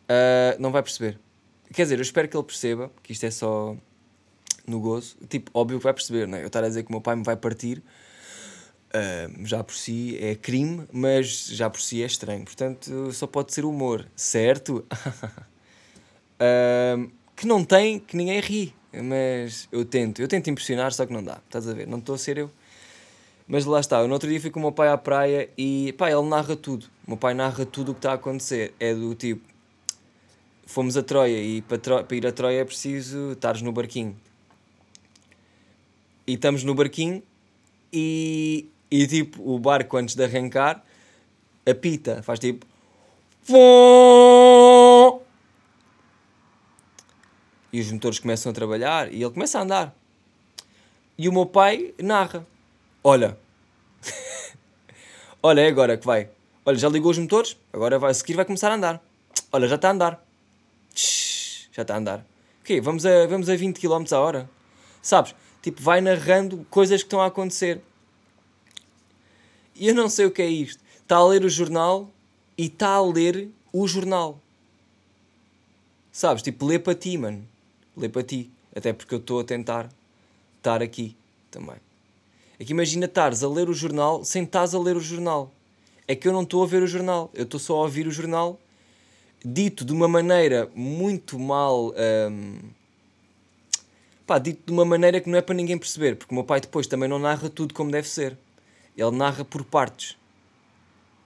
uh, 0.08 0.58
não 0.58 0.70
vai 0.72 0.82
perceber. 0.82 1.18
Quer 1.72 1.82
dizer, 1.82 1.98
eu 1.98 2.02
espero 2.02 2.28
que 2.28 2.36
ele 2.36 2.44
perceba 2.44 2.90
que 3.02 3.12
isto 3.12 3.24
é 3.24 3.30
só 3.30 3.76
no 4.66 4.80
gozo. 4.80 5.16
Tipo, 5.28 5.50
óbvio 5.54 5.78
que 5.78 5.84
vai 5.84 5.94
perceber, 5.94 6.26
não 6.26 6.38
é? 6.38 6.42
Eu 6.42 6.48
estar 6.48 6.64
a 6.64 6.68
dizer 6.68 6.82
que 6.82 6.88
o 6.88 6.92
meu 6.92 7.00
pai 7.00 7.14
me 7.14 7.22
vai 7.22 7.36
partir, 7.36 7.78
uh, 7.78 9.46
já 9.46 9.62
por 9.62 9.74
si 9.74 10.18
é 10.20 10.34
crime, 10.34 10.86
mas 10.92 11.46
já 11.46 11.70
por 11.70 11.80
si 11.80 12.02
é 12.02 12.06
estranho. 12.06 12.44
Portanto, 12.44 13.12
só 13.12 13.26
pode 13.26 13.52
ser 13.52 13.64
humor, 13.64 14.08
certo? 14.16 14.86
uh, 16.40 17.10
que 17.36 17.46
não 17.46 17.64
tem, 17.64 18.00
que 18.00 18.16
ninguém 18.16 18.40
ri. 18.40 18.74
Mas 18.92 19.68
eu 19.70 19.84
tento, 19.84 20.20
eu 20.20 20.26
tento 20.26 20.48
impressionar, 20.48 20.92
só 20.92 21.04
que 21.04 21.12
não 21.12 21.22
dá. 21.22 21.40
Estás 21.46 21.68
a 21.68 21.74
ver? 21.74 21.86
Não 21.86 21.98
estou 21.98 22.14
a 22.14 22.18
ser 22.18 22.38
eu. 22.38 22.50
Mas 23.48 23.64
lá 23.64 23.80
está, 23.80 24.00
eu 24.00 24.06
no 24.06 24.12
outro 24.12 24.28
dia 24.28 24.38
fui 24.38 24.50
com 24.50 24.60
o 24.60 24.62
meu 24.62 24.72
pai 24.72 24.88
à 24.88 24.98
praia 24.98 25.48
e 25.56 25.94
pá, 25.94 26.10
ele 26.10 26.28
narra 26.28 26.54
tudo. 26.54 26.84
O 27.06 27.12
meu 27.12 27.16
pai 27.16 27.32
narra 27.32 27.64
tudo 27.64 27.92
o 27.92 27.94
que 27.94 28.00
está 28.00 28.10
a 28.12 28.14
acontecer. 28.16 28.74
É 28.78 28.94
do 28.94 29.14
tipo, 29.14 29.42
fomos 30.66 30.98
a 30.98 31.02
Troia 31.02 31.42
e 31.42 31.62
para, 31.62 32.04
para 32.04 32.16
ir 32.16 32.26
a 32.26 32.32
Troia 32.32 32.60
é 32.60 32.64
preciso 32.64 33.32
estares 33.32 33.62
no 33.62 33.72
barquinho. 33.72 34.14
E 36.26 36.34
estamos 36.34 36.62
no 36.62 36.74
barquinho 36.74 37.22
e, 37.90 38.68
e 38.90 39.06
tipo, 39.06 39.42
o 39.50 39.58
barco 39.58 39.96
antes 39.96 40.14
de 40.14 40.22
arrancar 40.22 40.84
apita, 41.66 42.22
faz 42.22 42.38
tipo. 42.38 42.66
E 47.72 47.80
os 47.80 47.90
motores 47.90 48.18
começam 48.18 48.50
a 48.52 48.54
trabalhar 48.54 49.10
e 49.10 49.22
ele 49.22 49.30
começa 49.30 49.58
a 49.58 49.62
andar. 49.62 49.96
E 51.16 51.30
o 51.30 51.32
meu 51.32 51.46
pai 51.46 51.94
narra 51.98 52.46
Olha. 53.08 53.38
Olha, 55.42 55.62
é 55.62 55.68
agora 55.68 55.96
que 55.96 56.04
vai. 56.04 56.28
Olha, 56.62 56.76
já 56.76 56.90
ligou 56.90 57.10
os 57.10 57.16
motores? 57.16 57.56
Agora 57.72 57.98
vai 57.98 58.10
a 58.10 58.14
seguir 58.14 58.34
vai 58.34 58.44
começar 58.44 58.70
a 58.70 58.74
andar. 58.74 59.02
Olha, 59.50 59.66
já 59.66 59.76
está 59.76 59.88
a 59.88 59.92
andar. 59.92 60.26
já 61.72 61.80
está 61.80 61.94
a 61.94 61.96
andar. 61.96 62.18
O 62.60 62.64
quê? 62.64 62.82
Vamos 62.82 63.06
a, 63.06 63.26
vamos 63.26 63.48
a 63.48 63.56
20 63.56 63.80
km 63.80 64.04
a 64.12 64.20
hora? 64.20 64.50
Sabes? 65.00 65.34
Tipo, 65.62 65.80
vai 65.80 66.02
narrando 66.02 66.66
coisas 66.68 67.00
que 67.00 67.06
estão 67.06 67.22
a 67.22 67.28
acontecer. 67.28 67.80
E 69.74 69.88
eu 69.88 69.94
não 69.94 70.10
sei 70.10 70.26
o 70.26 70.30
que 70.30 70.42
é 70.42 70.46
isto. 70.46 70.84
Está 71.00 71.16
a 71.16 71.26
ler 71.26 71.46
o 71.46 71.48
jornal 71.48 72.10
e 72.58 72.66
está 72.66 72.90
a 72.90 73.00
ler 73.00 73.48
o 73.72 73.88
jornal. 73.88 74.38
Sabes? 76.12 76.42
Tipo, 76.42 76.66
lê 76.66 76.78
para 76.78 76.94
ti, 76.94 77.16
mano. 77.16 77.42
Lê 77.96 78.10
para 78.10 78.22
ti. 78.22 78.50
Até 78.76 78.92
porque 78.92 79.14
eu 79.14 79.18
estou 79.18 79.40
a 79.40 79.44
tentar 79.44 79.88
estar 80.58 80.82
aqui 80.82 81.16
também. 81.50 81.87
É 82.58 82.64
que 82.64 82.72
imagina 82.72 83.06
estares 83.06 83.42
a 83.42 83.48
ler 83.48 83.68
o 83.68 83.74
jornal 83.74 84.24
sem 84.24 84.42
estás 84.42 84.74
a 84.74 84.78
ler 84.78 84.96
o 84.96 85.00
jornal. 85.00 85.52
É 86.06 86.14
que 86.14 86.26
eu 86.26 86.32
não 86.32 86.42
estou 86.42 86.62
a 86.62 86.66
ver 86.66 86.82
o 86.82 86.86
jornal, 86.86 87.30
eu 87.34 87.44
estou 87.44 87.60
só 87.60 87.74
a 87.76 87.82
ouvir 87.82 88.06
o 88.06 88.10
jornal 88.10 88.58
dito 89.44 89.84
de 89.84 89.92
uma 89.92 90.08
maneira 90.08 90.70
muito 90.74 91.38
mal. 91.38 91.92
Hum, 92.30 92.58
pá, 94.26 94.38
dito 94.38 94.62
de 94.66 94.72
uma 94.72 94.84
maneira 94.84 95.20
que 95.20 95.28
não 95.28 95.38
é 95.38 95.42
para 95.42 95.54
ninguém 95.54 95.78
perceber, 95.78 96.16
porque 96.16 96.32
o 96.32 96.34
meu 96.34 96.44
pai 96.44 96.60
depois 96.60 96.86
também 96.86 97.08
não 97.08 97.18
narra 97.18 97.48
tudo 97.48 97.74
como 97.74 97.90
deve 97.90 98.08
ser. 98.08 98.36
Ele 98.96 99.10
narra 99.12 99.44
por 99.44 99.64
partes. 99.64 100.16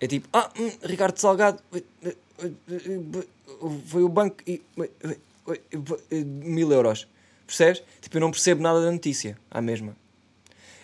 É 0.00 0.06
tipo, 0.06 0.28
ah, 0.32 0.50
hum, 0.58 0.70
Ricardo 0.82 1.18
Salgado 1.18 1.62
foi 3.86 4.02
o 4.02 4.08
banco 4.08 4.36
e 4.46 4.60
mil 6.24 6.70
euros. 6.72 7.06
Percebes? 7.46 7.82
Tipo, 8.00 8.16
eu 8.16 8.20
não 8.20 8.30
percebo 8.30 8.62
nada 8.62 8.80
da 8.82 8.90
notícia, 8.90 9.38
à 9.50 9.60
mesma. 9.60 9.96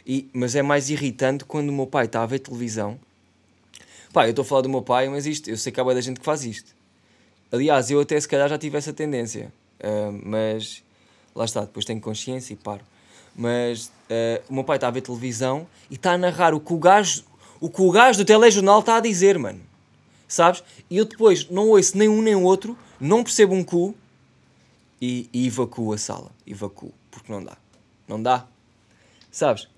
E, 0.08 0.30
mas 0.32 0.56
é 0.56 0.62
mais 0.62 0.88
irritante 0.88 1.44
quando 1.44 1.68
o 1.68 1.72
meu 1.72 1.86
pai 1.86 2.06
está 2.06 2.22
a 2.22 2.26
ver 2.26 2.38
televisão. 2.38 2.98
Pá, 4.10 4.24
eu 4.26 4.30
estou 4.30 4.42
a 4.42 4.46
falar 4.46 4.62
do 4.62 4.68
meu 4.70 4.80
pai, 4.80 5.06
mas 5.10 5.26
isto, 5.26 5.50
eu 5.50 5.56
sei 5.58 5.70
que 5.70 5.78
há 5.78 5.84
da 5.84 6.00
gente 6.00 6.18
que 6.18 6.24
faz 6.24 6.46
isto. 6.46 6.74
Aliás, 7.52 7.90
eu 7.90 8.00
até 8.00 8.18
se 8.18 8.26
calhar 8.26 8.48
já 8.48 8.56
tive 8.56 8.78
essa 8.78 8.92
tendência. 8.92 9.52
Uh, 9.78 10.18
mas 10.24 10.82
lá 11.34 11.44
está, 11.44 11.60
depois 11.60 11.84
tenho 11.84 12.00
consciência 12.00 12.54
e 12.54 12.56
paro. 12.56 12.80
Mas 13.36 13.86
uh, 13.86 14.42
o 14.48 14.54
meu 14.54 14.64
pai 14.64 14.78
está 14.78 14.88
a 14.88 14.90
ver 14.90 15.02
televisão 15.02 15.66
e 15.90 15.94
está 15.94 16.12
a 16.12 16.18
narrar 16.18 16.54
o 16.54 16.60
que 16.60 16.72
o 16.72 16.78
gajo 16.78 17.28
o 17.60 17.68
que 17.68 17.82
o 17.82 17.90
gajo 17.90 18.18
do 18.18 18.24
telejornal 18.24 18.80
está 18.80 18.96
a 18.96 19.00
dizer, 19.00 19.38
mano. 19.38 19.60
Sabes? 20.26 20.62
E 20.88 20.96
eu 20.96 21.04
depois 21.04 21.48
não 21.50 21.68
ouço 21.68 21.96
nem 21.98 22.08
um 22.08 22.22
nem 22.22 22.34
outro, 22.34 22.78
não 23.00 23.24
percebo 23.24 23.54
um 23.54 23.64
cu 23.64 23.94
e, 25.00 25.28
e 25.32 25.46
evacuo 25.46 25.92
a 25.92 25.98
sala. 25.98 26.30
Evacuo. 26.46 26.92
Porque 27.10 27.32
não 27.32 27.42
dá. 27.42 27.56
Não 28.06 28.22
dá. 28.22 28.46
Sabes? 29.30 29.68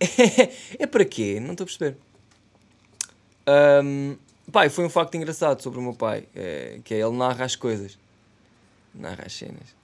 É, 0.00 0.84
é 0.84 0.86
para 0.86 1.04
quê? 1.04 1.38
Não 1.40 1.52
estou 1.52 1.64
a 1.64 1.66
perceber. 1.66 1.96
Um, 3.84 4.16
pai, 4.50 4.70
foi 4.70 4.84
um 4.84 4.90
facto 4.90 5.14
engraçado 5.16 5.62
sobre 5.62 5.78
o 5.78 5.82
meu 5.82 5.94
pai. 5.94 6.24
É, 6.34 6.80
que 6.82 6.94
é 6.94 7.00
ele 7.00 7.16
narra 7.16 7.44
as 7.44 7.54
coisas. 7.54 7.98
Narra 8.94 9.24
as 9.26 9.32
cenas. 9.32 9.76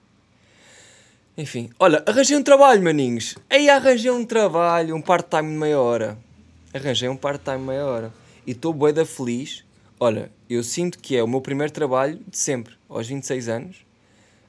Enfim, 1.37 1.69
olha, 1.79 2.03
arranjei 2.05 2.35
um 2.35 2.41
trabalho, 2.41 2.83
maninhos. 2.83 3.35
Aí 3.47 3.69
arranjei 3.69 4.09
um 4.09 4.25
trabalho, 4.25 4.95
um 4.95 5.01
part-time 5.01 5.51
de 5.51 5.57
meia 5.57 5.79
hora 5.79 6.17
arranjei 6.77 7.09
um 7.09 7.17
part-time 7.17 7.59
meia 7.59 7.85
hora 7.85 8.13
e 8.45 8.51
estou 8.51 8.73
bué 8.73 8.91
da 8.91 9.05
feliz. 9.05 9.63
Olha, 9.99 10.31
eu 10.49 10.63
sinto 10.63 10.99
que 10.99 11.15
é 11.17 11.23
o 11.23 11.27
meu 11.27 11.41
primeiro 11.41 11.73
trabalho 11.73 12.19
de 12.27 12.37
sempre, 12.37 12.75
aos 12.87 13.07
26 13.07 13.49
anos. 13.49 13.85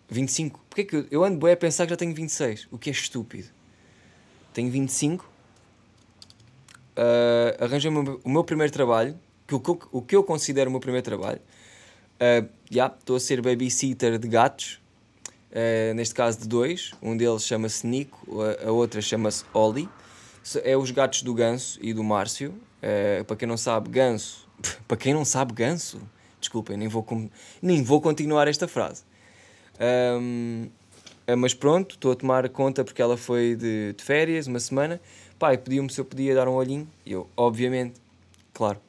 25. 0.08 0.60
Porque 0.68 0.82
é 0.82 0.84
que 0.84 0.96
eu, 0.96 1.06
eu 1.10 1.24
ando 1.24 1.38
bué 1.38 1.52
a 1.52 1.56
pensar 1.56 1.84
que 1.84 1.90
já 1.90 1.96
tenho 1.96 2.14
26, 2.14 2.68
o 2.70 2.78
que 2.78 2.90
é 2.90 2.92
estúpido. 2.92 3.48
Tenho 4.52 4.70
25. 4.70 5.28
Uh, 6.98 7.54
ah, 7.60 7.64
arranjei 7.64 7.90
o 7.90 8.28
meu, 8.28 8.44
primeiro 8.44 8.72
trabalho, 8.72 9.18
que 9.46 9.54
o, 9.54 9.62
o 9.92 10.02
que 10.02 10.16
eu 10.16 10.24
considero 10.24 10.68
o 10.68 10.72
meu 10.72 10.80
primeiro 10.80 11.04
trabalho. 11.04 11.40
Uh, 12.16 12.48
yeah, 12.72 12.92
estou 12.98 13.14
a 13.14 13.20
ser 13.20 13.40
babysitter 13.40 14.18
de 14.18 14.26
gatos, 14.26 14.80
uh, 15.52 15.94
neste 15.94 16.14
caso 16.14 16.40
de 16.40 16.48
dois. 16.48 16.92
Um 17.00 17.16
deles 17.16 17.44
chama-se 17.44 17.86
Nico, 17.86 18.42
a, 18.42 18.68
a 18.68 18.72
outra 18.72 19.00
chama-se 19.00 19.44
Ollie 19.54 19.88
é 20.62 20.76
os 20.76 20.90
gatos 20.90 21.22
do 21.22 21.34
Ganso 21.34 21.78
e 21.82 21.92
do 21.92 22.02
Márcio. 22.02 22.54
É, 22.80 23.22
para 23.24 23.36
quem 23.36 23.48
não 23.48 23.56
sabe, 23.56 23.90
Ganso. 23.90 24.48
Para 24.86 24.96
quem 24.96 25.12
não 25.12 25.24
sabe, 25.24 25.52
Ganso. 25.52 26.00
Desculpem, 26.40 26.76
nem 26.76 26.88
vou, 26.88 27.04
nem 27.60 27.82
vou 27.82 28.00
continuar 28.00 28.46
esta 28.48 28.68
frase. 28.68 29.02
Um, 30.20 30.68
mas 31.36 31.52
pronto, 31.52 31.96
estou 31.96 32.12
a 32.12 32.14
tomar 32.14 32.48
conta 32.48 32.84
porque 32.84 33.02
ela 33.02 33.16
foi 33.16 33.54
de, 33.54 33.92
de 33.92 34.02
férias, 34.02 34.46
uma 34.46 34.60
semana. 34.60 35.00
Pai, 35.38 35.56
pediu-me 35.56 35.90
se 35.90 36.00
eu 36.00 36.04
podia 36.04 36.34
dar 36.34 36.48
um 36.48 36.54
olhinho. 36.54 36.88
E 37.06 37.12
eu, 37.12 37.28
obviamente, 37.36 38.00
claro. 38.52 38.80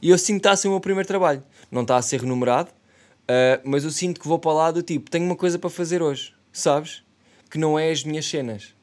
E 0.00 0.10
eu 0.10 0.18
sinto 0.18 0.36
que 0.36 0.40
está 0.40 0.52
a 0.52 0.56
ser 0.56 0.68
o 0.68 0.72
meu 0.72 0.80
primeiro 0.80 1.06
trabalho. 1.06 1.42
Não 1.70 1.82
está 1.82 1.96
a 1.96 2.02
ser 2.02 2.20
remunerado, 2.20 2.70
uh, 2.70 3.60
mas 3.64 3.84
eu 3.84 3.90
sinto 3.90 4.20
que 4.20 4.26
vou 4.26 4.38
para 4.38 4.52
lá 4.52 4.70
do 4.70 4.82
tipo: 4.82 5.10
tenho 5.10 5.24
uma 5.24 5.36
coisa 5.36 5.58
para 5.58 5.68
fazer 5.68 6.02
hoje, 6.02 6.34
sabes? 6.52 7.02
Que 7.50 7.58
não 7.58 7.78
é 7.78 7.90
as 7.90 8.04
minhas 8.04 8.26
cenas. 8.26 8.74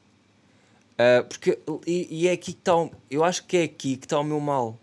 Uh, 0.92 1.24
porque, 1.28 1.58
e, 1.86 2.22
e, 2.22 2.28
é 2.28 2.32
aqui 2.32 2.52
que 2.52 2.58
está, 2.58 2.72
eu 3.10 3.22
acho 3.22 3.44
que 3.44 3.56
é 3.56 3.64
aqui 3.64 3.96
que 3.96 4.06
está 4.06 4.18
o 4.18 4.24
meu 4.24 4.40
mal. 4.40 4.78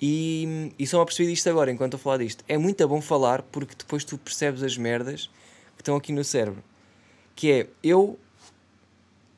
E, 0.00 0.72
e 0.78 0.86
só 0.86 0.98
me 0.98 1.02
apercebi 1.02 1.30
disto 1.30 1.48
agora, 1.48 1.70
enquanto 1.70 1.94
a 1.94 1.98
falar 1.98 2.18
disto. 2.18 2.44
É 2.46 2.58
muito 2.58 2.86
bom 2.86 3.00
falar 3.00 3.42
porque 3.42 3.74
depois 3.74 4.04
tu 4.04 4.18
percebes 4.18 4.62
as 4.62 4.76
merdas 4.76 5.30
que 5.76 5.82
estão 5.82 5.96
aqui 5.96 6.12
no 6.12 6.22
cérebro. 6.22 6.62
Que 7.34 7.52
é, 7.52 7.66
eu, 7.82 8.18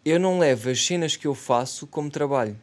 eu 0.09 0.21
não 0.21 0.38
levo 0.38 0.71
as 0.71 0.85
cenas 0.85 1.16
que 1.16 1.27
eu 1.27 1.35
faço 1.35 1.87
como 1.87 2.11
trabalho. 2.11 2.57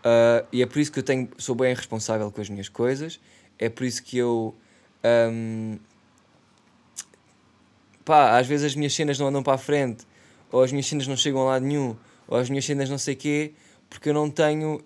Uh, 0.00 0.46
e 0.52 0.62
é 0.62 0.66
por 0.66 0.78
isso 0.78 0.92
que 0.92 0.98
eu 0.98 1.02
tenho, 1.02 1.28
sou 1.38 1.54
bem 1.54 1.74
responsável 1.74 2.30
com 2.30 2.40
as 2.40 2.48
minhas 2.48 2.68
coisas. 2.68 3.18
É 3.58 3.68
por 3.68 3.84
isso 3.84 4.02
que 4.02 4.18
eu. 4.18 4.54
Um, 5.04 5.78
pá, 8.04 8.38
às 8.38 8.46
vezes 8.46 8.66
as 8.66 8.74
minhas 8.74 8.94
cenas 8.94 9.18
não 9.18 9.28
andam 9.28 9.42
para 9.42 9.54
a 9.54 9.58
frente 9.58 10.06
ou 10.54 10.62
as 10.62 10.70
minhas 10.70 10.86
cenas 10.86 11.08
não 11.08 11.16
chegam 11.16 11.40
a 11.42 11.44
lado 11.46 11.64
nenhum, 11.64 11.96
ou 12.28 12.38
as 12.38 12.48
minhas 12.48 12.64
cenas 12.64 12.88
não 12.88 12.96
sei 12.96 13.16
quê, 13.16 13.54
porque 13.90 14.10
eu 14.10 14.14
não 14.14 14.30
tenho 14.30 14.80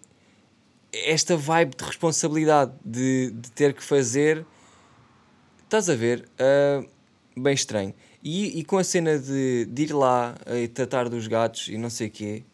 esta 0.90 1.36
vibe 1.36 1.76
de 1.76 1.84
responsabilidade 1.84 2.72
de, 2.82 3.30
de 3.32 3.50
ter 3.52 3.74
que 3.74 3.84
fazer. 3.84 4.46
Estás 5.62 5.90
a 5.90 5.94
ver? 5.94 6.26
Uh, 6.40 6.88
bem 7.38 7.52
estranho. 7.52 7.94
E, 8.30 8.58
e 8.58 8.62
com 8.62 8.76
a 8.76 8.84
cena 8.84 9.18
de, 9.18 9.64
de 9.64 9.84
ir 9.84 9.92
lá 9.94 10.34
e 10.48 10.68
tratar 10.68 11.08
dos 11.08 11.26
gatos 11.26 11.68
e 11.68 11.78
não 11.78 11.88
sei 11.88 12.10
quê, 12.10 12.44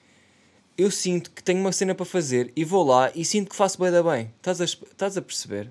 eu 0.79 0.89
sinto 0.89 1.33
que 1.33 1.43
tenho 1.43 1.59
uma 1.59 1.73
cena 1.73 1.97
para 1.97 2.07
fazer 2.07 2.53
e 2.55 2.65
vou 2.65 2.87
lá 2.87 3.11
e 3.13 3.25
sinto 3.25 3.51
que 3.51 3.57
faço 3.57 3.81
bem 3.81 3.91
da 3.91 4.01
bem. 4.01 4.33
Estás 4.37 4.61
a, 4.61 4.65
estás 4.67 5.19
a 5.19 5.23
perceber? 5.23 5.69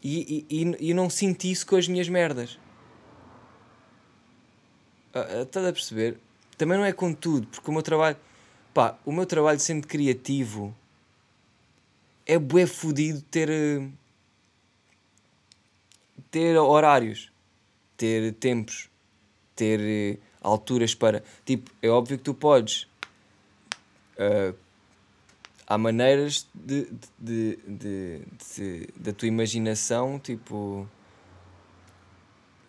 E, 0.00 0.46
e, 0.48 0.90
e, 0.90 0.94
não 0.94 1.10
sinto 1.10 1.42
isso 1.42 1.66
com 1.66 1.74
as 1.74 1.88
minhas 1.88 2.08
merdas. 2.08 2.56
Uh, 5.12 5.42
estás 5.42 5.66
a 5.66 5.72
perceber? 5.72 6.20
Também 6.56 6.78
não 6.78 6.84
é 6.84 6.92
com 6.92 7.12
tudo, 7.12 7.48
porque 7.48 7.68
o 7.68 7.72
meu 7.72 7.82
trabalho, 7.82 8.16
pá, 8.72 8.96
o 9.04 9.10
meu 9.10 9.26
trabalho 9.26 9.58
sendo 9.58 9.88
criativo 9.88 10.72
é 12.24 12.38
bué 12.38 12.64
fodido 12.64 13.22
ter. 13.22 13.50
Eh, 13.50 13.88
ter 16.30 16.56
horários, 16.56 17.32
ter 17.96 18.32
tempos, 18.34 18.88
ter 19.54 19.80
uh, 19.80 20.22
alturas 20.40 20.94
para. 20.94 21.22
Tipo, 21.44 21.70
é 21.82 21.88
óbvio 21.88 22.18
que 22.18 22.24
tu 22.24 22.34
podes. 22.34 22.86
Uh, 24.18 24.54
há 25.66 25.76
maneiras 25.76 26.46
de, 26.54 26.88
de, 27.18 27.58
de, 27.66 28.20
de, 28.56 28.88
da 28.96 29.12
tua 29.12 29.28
imaginação, 29.28 30.18
tipo 30.18 30.88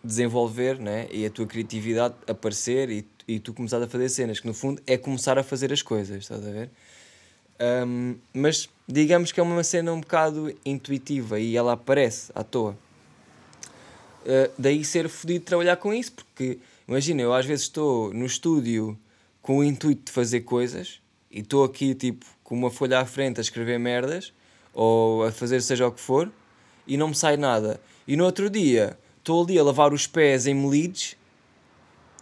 desenvolver 0.02 0.78
né? 0.78 1.06
e 1.10 1.26
a 1.26 1.30
tua 1.30 1.46
criatividade 1.46 2.14
aparecer 2.26 2.88
e, 2.90 3.06
e 3.26 3.38
tu 3.38 3.52
começar 3.52 3.82
a 3.82 3.86
fazer 3.86 4.08
cenas, 4.08 4.40
que 4.40 4.46
no 4.46 4.54
fundo 4.54 4.80
é 4.86 4.96
começar 4.96 5.38
a 5.38 5.42
fazer 5.42 5.72
as 5.72 5.82
coisas, 5.82 6.22
estás 6.22 6.46
a 6.46 6.50
ver? 6.50 6.70
Um, 7.60 8.16
mas 8.32 8.68
digamos 8.86 9.32
que 9.32 9.40
é 9.40 9.42
uma 9.42 9.64
cena 9.64 9.92
um 9.92 10.00
bocado 10.00 10.54
intuitiva 10.64 11.40
e 11.40 11.56
ela 11.56 11.72
aparece 11.72 12.30
à 12.34 12.44
toa. 12.44 12.76
Uh, 14.28 14.52
daí 14.58 14.84
ser 14.84 15.08
fodido 15.08 15.42
trabalhar 15.46 15.76
com 15.76 15.94
isso, 15.94 16.12
porque 16.12 16.58
imagina, 16.86 17.22
eu 17.22 17.32
às 17.32 17.46
vezes 17.46 17.62
estou 17.64 18.12
no 18.12 18.26
estúdio 18.26 18.98
com 19.40 19.56
o 19.58 19.64
intuito 19.64 20.02
de 20.04 20.12
fazer 20.12 20.42
coisas 20.42 21.00
e 21.30 21.40
estou 21.40 21.64
aqui 21.64 21.94
tipo 21.94 22.26
com 22.44 22.54
uma 22.54 22.70
folha 22.70 23.00
à 23.00 23.06
frente 23.06 23.38
a 23.38 23.40
escrever 23.40 23.78
merdas 23.78 24.34
ou 24.74 25.24
a 25.24 25.32
fazer 25.32 25.62
seja 25.62 25.88
o 25.88 25.92
que 25.92 26.00
for 26.02 26.30
e 26.86 26.98
não 26.98 27.08
me 27.08 27.14
sai 27.14 27.38
nada. 27.38 27.80
E 28.06 28.16
no 28.16 28.24
outro 28.24 28.50
dia 28.50 28.98
estou 29.16 29.42
ali 29.42 29.58
a 29.58 29.64
lavar 29.64 29.94
os 29.94 30.06
pés 30.06 30.46
em 30.46 30.52
Melides 30.52 31.16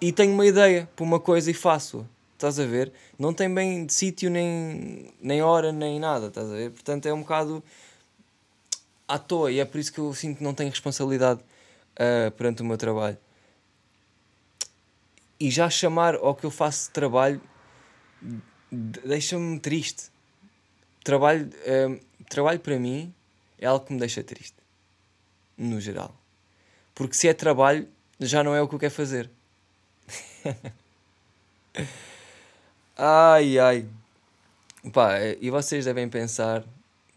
e 0.00 0.12
tenho 0.12 0.32
uma 0.32 0.46
ideia 0.46 0.88
para 0.94 1.04
uma 1.04 1.18
coisa 1.18 1.50
e 1.50 1.54
faço. 1.54 2.06
Estás 2.34 2.60
a 2.60 2.66
ver? 2.66 2.92
Não 3.18 3.34
tem 3.34 3.52
bem 3.52 3.84
de 3.84 3.92
sítio, 3.92 4.30
nem, 4.30 5.12
nem 5.20 5.42
hora, 5.42 5.72
nem 5.72 5.98
nada. 5.98 6.28
Estás 6.28 6.48
a 6.48 6.54
ver? 6.54 6.70
Portanto, 6.70 7.06
é 7.06 7.12
um 7.12 7.22
bocado 7.22 7.64
à 9.08 9.18
toa 9.18 9.50
e 9.50 9.58
é 9.58 9.64
por 9.64 9.78
isso 9.78 9.92
que 9.92 9.98
eu 9.98 10.14
sinto 10.14 10.38
que 10.38 10.44
não 10.44 10.54
tenho 10.54 10.70
responsabilidade 10.70 11.40
uh, 11.98 12.30
perante 12.32 12.62
o 12.62 12.64
meu 12.64 12.76
trabalho. 12.76 13.18
E 15.38 15.50
já 15.50 15.68
chamar 15.68 16.14
ao 16.14 16.34
que 16.34 16.44
eu 16.44 16.50
faço 16.50 16.86
de 16.86 16.92
trabalho 16.92 17.40
deixa-me 18.70 19.58
triste. 19.60 20.10
Trabalho, 21.04 21.48
uh, 21.48 22.00
trabalho 22.28 22.60
para 22.60 22.78
mim 22.78 23.12
é 23.58 23.66
algo 23.66 23.86
que 23.86 23.92
me 23.92 23.98
deixa 23.98 24.22
triste. 24.22 24.56
No 25.56 25.80
geral. 25.80 26.14
Porque 26.94 27.14
se 27.14 27.28
é 27.28 27.34
trabalho, 27.34 27.88
já 28.18 28.42
não 28.42 28.54
é 28.54 28.60
o 28.60 28.68
que 28.68 28.74
eu 28.74 28.78
quero 28.78 28.94
fazer. 28.94 29.30
ai 32.96 33.58
ai. 33.58 33.86
Pá, 34.92 35.18
e 35.40 35.50
vocês 35.50 35.84
devem 35.84 36.08
pensar 36.08 36.64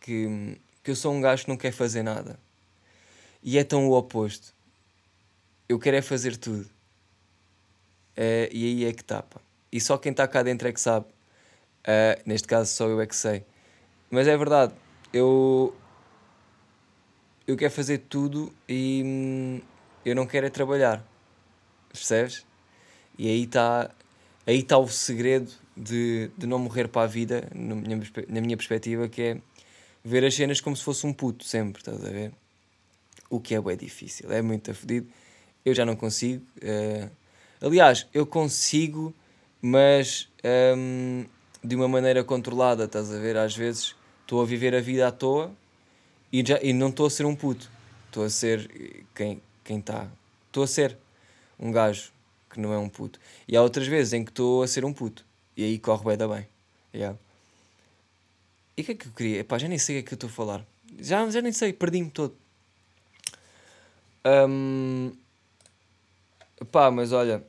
que, 0.02 0.58
que 0.84 0.92
eu 0.92 0.96
sou 0.96 1.14
um 1.14 1.22
gajo 1.22 1.44
que 1.44 1.50
não 1.50 1.58
quer 1.58 1.72
fazer 1.72 2.04
nada. 2.04 2.40
e 3.44 3.58
é 3.58 3.64
tão 3.64 3.88
o 3.88 3.94
oposto. 3.94 4.54
Eu 5.70 5.78
quero 5.78 5.98
é 5.98 6.02
fazer 6.02 6.36
tudo. 6.36 6.66
Uh, 8.18 8.50
e 8.52 8.66
aí 8.66 8.86
é 8.86 8.92
que 8.92 9.04
tapa. 9.04 9.40
E 9.72 9.80
só 9.80 10.00
quem 10.00 10.10
está 10.12 10.28
cá 10.28 10.42
dentro 10.42 10.68
é 10.68 10.74
que 10.74 10.82
sabe. 10.82 11.06
Uh, 11.06 12.20
neste 12.26 12.48
caso, 12.48 12.74
só 12.74 12.88
eu 12.88 13.00
é 13.00 13.06
que 13.06 13.16
sei. 13.16 13.46
Mas 14.10 14.28
é 14.28 14.36
verdade, 14.36 14.74
eu. 15.14 15.76
Eu 17.46 17.56
quero 17.56 17.72
fazer 17.72 18.00
tudo 18.00 18.52
e 18.68 19.04
hum, 19.06 19.62
eu 20.04 20.16
não 20.16 20.26
quero 20.26 20.48
é 20.48 20.50
trabalhar. 20.50 21.06
Percebes? 21.94 22.46
E 23.18 23.28
aí 23.28 23.44
está 23.44 23.92
aí 24.46 24.64
tá 24.64 24.78
o 24.78 24.88
segredo 24.88 25.52
de, 25.78 26.32
de 26.36 26.48
não 26.48 26.58
morrer 26.58 26.88
para 26.88 27.04
a 27.04 27.08
vida, 27.08 27.48
na 27.54 27.76
minha, 27.76 28.02
na 28.28 28.42
minha 28.42 28.58
perspectiva, 28.58 29.08
que 29.08 29.22
é 29.22 29.38
ver 30.04 30.26
as 30.26 30.34
cenas 30.34 30.62
como 30.62 30.76
se 30.76 30.84
fosse 30.84 31.06
um 31.06 31.14
puto, 31.14 31.44
sempre, 31.44 31.82
estás 31.82 32.04
a 32.04 32.10
ver? 32.10 32.32
O 33.30 33.40
que 33.40 33.54
é 33.56 33.62
bem 33.62 33.78
difícil, 33.78 34.32
é 34.32 34.42
muito 34.42 34.72
afodido. 34.72 35.08
Eu 35.66 35.74
já 35.74 35.86
não 35.86 35.96
consigo. 35.96 36.46
Uh, 36.58 37.10
aliás, 37.62 38.08
eu 38.14 38.26
consigo, 38.26 39.14
mas 39.62 40.30
um, 40.78 41.26
de 41.64 41.76
uma 41.76 41.88
maneira 41.88 42.24
controlada, 42.24 42.86
estás 42.86 43.14
a 43.14 43.20
ver? 43.20 43.38
Às 43.38 43.56
vezes 43.56 43.96
estou 44.22 44.42
a 44.42 44.46
viver 44.46 44.74
a 44.76 44.82
vida 44.82 45.08
à 45.08 45.12
toa 45.12 45.52
e, 46.32 46.44
já, 46.46 46.60
e 46.62 46.74
não 46.74 46.90
estou 46.90 47.08
a 47.08 47.10
ser 47.10 47.26
um 47.26 47.36
puto. 47.36 47.70
Estou 48.08 48.24
a 48.24 48.30
ser 48.30 48.70
quem 49.14 49.42
está. 49.68 50.08
Estou 50.48 50.64
a 50.64 50.68
ser 50.68 50.98
um 51.60 51.72
gajo 51.72 52.12
que 52.50 52.60
não 52.60 52.74
é 52.74 52.78
um 52.78 52.90
puto. 52.90 53.20
E 53.48 53.56
há 53.56 53.62
outras 53.62 53.88
vezes 53.88 54.14
em 54.14 54.24
que 54.24 54.32
estou 54.32 54.64
a 54.64 54.68
ser 54.68 54.84
um 54.86 54.94
puto. 54.94 55.26
E 55.56 55.64
aí 55.64 55.78
corre 55.78 56.06
bem 56.06 56.18
da 56.18 56.28
bem. 56.28 56.48
Yeah. 56.94 57.18
E 58.76 58.82
o 58.82 58.86
que 58.86 58.92
é 58.94 58.96
que 58.96 59.08
eu 59.08 59.12
queria? 59.12 59.40
Epá, 59.42 59.58
já 59.58 59.68
nem 59.68 59.78
sei 59.78 60.00
o 60.00 60.00
que 60.00 60.06
é 60.06 60.08
que 60.08 60.14
eu 60.14 60.16
estou 60.16 60.30
a 60.30 60.34
falar. 60.34 60.66
Já, 61.00 61.30
já 61.30 61.42
nem 61.42 61.52
sei, 61.52 61.74
perdi-me 61.74 62.10
todo. 62.10 62.36
Um, 64.26 65.12
pá, 66.66 66.92
mas 66.92 67.12
olha. 67.12 67.46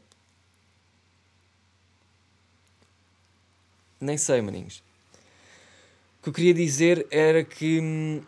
Nem 4.00 4.16
sei, 4.16 4.40
maninhos. 4.40 4.82
O 6.18 6.22
que 6.22 6.28
eu 6.30 6.32
queria 6.32 6.54
dizer 6.54 7.06
era 7.10 7.44
que. 7.44 7.80
Hum, 7.80 8.22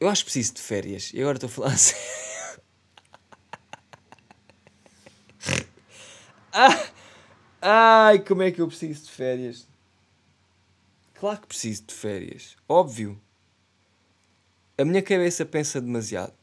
eu 0.00 0.08
acho 0.08 0.24
que 0.24 0.30
preciso 0.30 0.54
de 0.54 0.60
férias. 0.60 1.12
E 1.12 1.20
agora 1.20 1.36
estou 1.36 1.48
a 1.48 1.50
falar 1.50 1.72
assim. 1.72 1.96
ah! 6.52 6.90
Ai, 7.60 8.18
como 8.20 8.42
é 8.42 8.52
que 8.52 8.60
eu 8.60 8.68
preciso 8.68 9.04
de 9.06 9.10
férias? 9.10 9.66
Claro 11.14 11.40
que 11.40 11.46
preciso 11.48 11.84
de 11.84 11.94
férias. 11.94 12.56
Óbvio. 12.68 13.20
A 14.78 14.84
minha 14.84 15.02
cabeça 15.02 15.44
pensa 15.44 15.80
demasiado. 15.80 16.34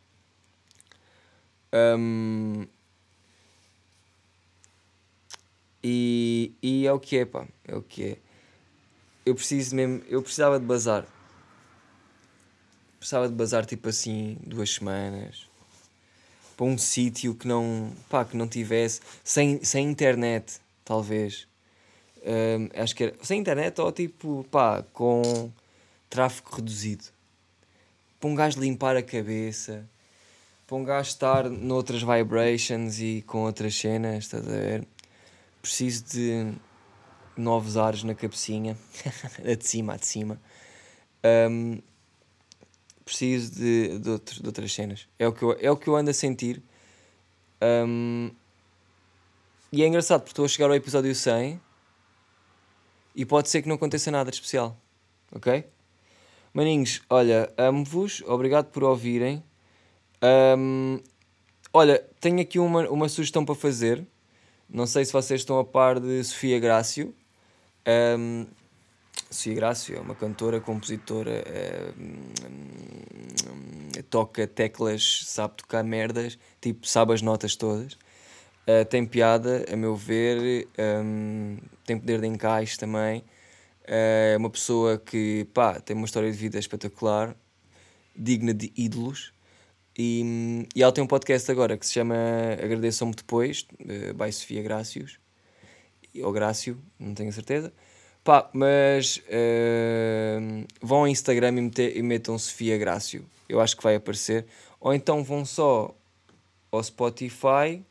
Um, 1.73 2.67
e, 5.83 6.53
e 6.61 6.85
é 6.85 6.93
o 6.93 6.99
que 6.99 7.17
é, 7.17 7.25
pá. 7.25 7.47
É 7.67 7.75
o 7.75 7.81
que 7.81 8.03
é. 8.03 8.17
Eu 9.25 9.35
preciso 9.35 9.75
mesmo. 9.75 10.03
Eu 10.07 10.21
precisava 10.21 10.59
de 10.59 10.65
bazar. 10.65 11.05
Precisava 12.99 13.27
de 13.27 13.33
bazar 13.33 13.65
tipo 13.65 13.89
assim 13.89 14.37
duas 14.45 14.69
semanas. 14.69 15.49
Para 16.55 16.65
um 16.65 16.77
sítio 16.77 17.33
que 17.33 17.47
não. 17.47 17.91
pá, 18.09 18.23
que 18.23 18.37
não 18.37 18.47
tivesse. 18.47 19.01
Sem, 19.23 19.63
sem 19.63 19.89
internet 19.89 20.61
talvez. 20.85 21.47
Um, 22.25 22.81
acho 22.81 22.95
que 22.95 23.03
era 23.03 23.15
sem 23.21 23.39
internet 23.39 23.79
ou 23.81 23.91
tipo, 23.91 24.45
pá, 24.49 24.83
com 24.93 25.51
tráfego 26.09 26.55
reduzido. 26.55 27.05
Para 28.19 28.29
um 28.29 28.35
gajo 28.35 28.59
limpar 28.59 28.95
a 28.95 29.03
cabeça, 29.03 29.89
para 30.73 30.79
um 30.79 30.83
gajo 30.83 31.09
estar 31.09 31.49
noutras 31.51 32.01
vibrations 32.01 32.99
e 32.99 33.23
com 33.27 33.43
outras 33.43 33.75
cenas, 33.75 34.23
estás 34.23 34.47
a 34.47 34.51
ver? 34.51 34.87
Preciso 35.61 36.03
de 36.05 36.51
novos 37.37 37.77
ares 37.77 38.03
na 38.03 38.15
cabecinha, 38.15 38.75
a 39.45 39.53
de 39.53 39.67
cima, 39.67 39.93
a 39.93 39.97
de 39.97 40.07
cima. 40.07 40.41
Um, 41.23 41.79
preciso 43.05 43.53
de, 43.53 43.99
de, 43.99 44.17
de 44.17 44.47
outras 44.47 44.73
cenas. 44.73 45.07
É 45.19 45.27
o, 45.27 45.31
que 45.31 45.43
eu, 45.43 45.55
é 45.61 45.69
o 45.69 45.77
que 45.77 45.87
eu 45.87 45.95
ando 45.95 46.09
a 46.09 46.13
sentir. 46.13 46.59
Um, 47.61 48.31
e 49.71 49.83
é 49.83 49.87
engraçado 49.87 50.21
porque 50.21 50.31
estou 50.31 50.45
a 50.45 50.47
chegar 50.47 50.69
ao 50.69 50.75
episódio 50.75 51.13
100 51.13 51.61
e 53.15 53.25
pode 53.27 53.47
ser 53.47 53.61
que 53.61 53.67
não 53.67 53.75
aconteça 53.75 54.09
nada 54.09 54.31
de 54.31 54.37
especial. 54.37 54.75
Ok? 55.31 55.67
Maninhos, 56.51 57.03
olha, 57.11 57.53
amo-vos, 57.59 58.23
obrigado 58.25 58.71
por 58.71 58.83
ouvirem. 58.83 59.43
Um, 60.23 61.01
olha, 61.73 62.01
tenho 62.21 62.39
aqui 62.39 62.57
uma, 62.57 62.89
uma 62.89 63.09
sugestão 63.09 63.43
para 63.43 63.55
fazer. 63.55 64.05
Não 64.69 64.87
sei 64.87 65.03
se 65.03 65.11
vocês 65.11 65.41
estão 65.41 65.59
a 65.59 65.65
par 65.65 65.99
de 65.99 66.23
Sofia 66.23 66.59
Grácio. 66.59 67.13
Um, 68.17 68.47
Sofia 69.29 69.55
Grácio 69.55 69.97
é 69.97 69.99
uma 69.99 70.15
cantora, 70.15 70.61
compositora, 70.61 71.43
um, 71.99 72.31
toca 74.09 74.47
teclas, 74.47 75.23
sabe 75.25 75.55
tocar 75.57 75.83
merdas, 75.83 76.37
tipo, 76.61 76.87
sabe 76.87 77.13
as 77.13 77.21
notas 77.21 77.55
todas. 77.55 77.93
Uh, 78.63 78.85
tem 78.89 79.05
piada, 79.05 79.65
a 79.71 79.75
meu 79.75 79.95
ver, 79.95 80.67
um, 81.03 81.57
tem 81.85 81.99
poder 81.99 82.21
de 82.21 82.27
encaixe 82.27 82.77
também. 82.77 83.23
Eh, 83.85 84.33
é 84.33 84.37
uh, 84.37 84.39
uma 84.39 84.49
pessoa 84.49 84.97
que 84.97 85.45
pá, 85.53 85.79
tem 85.81 85.95
uma 85.95 86.05
história 86.05 86.31
de 86.31 86.37
vida 86.37 86.57
espetacular, 86.57 87.35
digna 88.15 88.53
de 88.53 88.71
ídolos. 88.77 89.32
E, 89.97 90.67
e 90.75 90.81
ela 90.81 90.91
tem 90.91 91.03
um 91.03 91.07
podcast 91.07 91.49
agora 91.51 91.77
que 91.77 91.85
se 91.85 91.93
chama 91.93 92.15
Agradeçam-me 92.61 93.13
Depois, 93.13 93.67
uh, 93.79 94.13
by 94.13 94.31
Sofia 94.31 94.61
Grácios, 94.63 95.19
ou 96.21 96.31
Grácio, 96.31 96.77
não 96.99 97.13
tenho 97.13 97.31
certeza. 97.31 97.71
Pá, 98.23 98.49
mas 98.53 99.17
uh, 99.17 100.65
vão 100.81 100.99
ao 100.99 101.07
Instagram 101.07 101.49
e, 101.49 101.61
meter, 101.61 101.97
e 101.97 102.01
metam 102.01 102.37
Sofia 102.37 102.77
Grácio, 102.77 103.25
eu 103.47 103.59
acho 103.59 103.75
que 103.77 103.83
vai 103.83 103.95
aparecer. 103.95 104.45
Ou 104.79 104.93
então 104.93 105.23
vão 105.23 105.45
só 105.45 105.95
ao 106.71 106.83
Spotify 106.83 107.81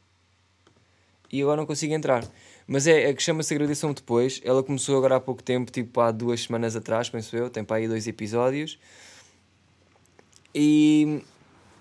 e 1.31 1.41
agora 1.41 1.59
não 1.59 1.67
consigo 1.67 1.95
entrar. 1.95 2.27
Mas 2.67 2.87
é, 2.87 3.11
é 3.11 3.15
que 3.15 3.23
chama-se 3.23 3.55
Agradeçam 3.55 3.93
Depois. 3.93 4.41
Ela 4.45 4.62
começou 4.62 4.97
agora 4.97 5.17
há 5.17 5.21
pouco 5.21 5.43
tempo, 5.43 5.71
tipo 5.71 6.01
há 6.01 6.11
duas 6.11 6.43
semanas 6.43 6.77
atrás, 6.77 7.09
penso 7.09 7.37
eu. 7.37 7.49
Tem 7.49 7.65
para 7.65 7.77
aí 7.77 7.88
dois 7.88 8.07
episódios. 8.07 8.79
E 10.55 11.23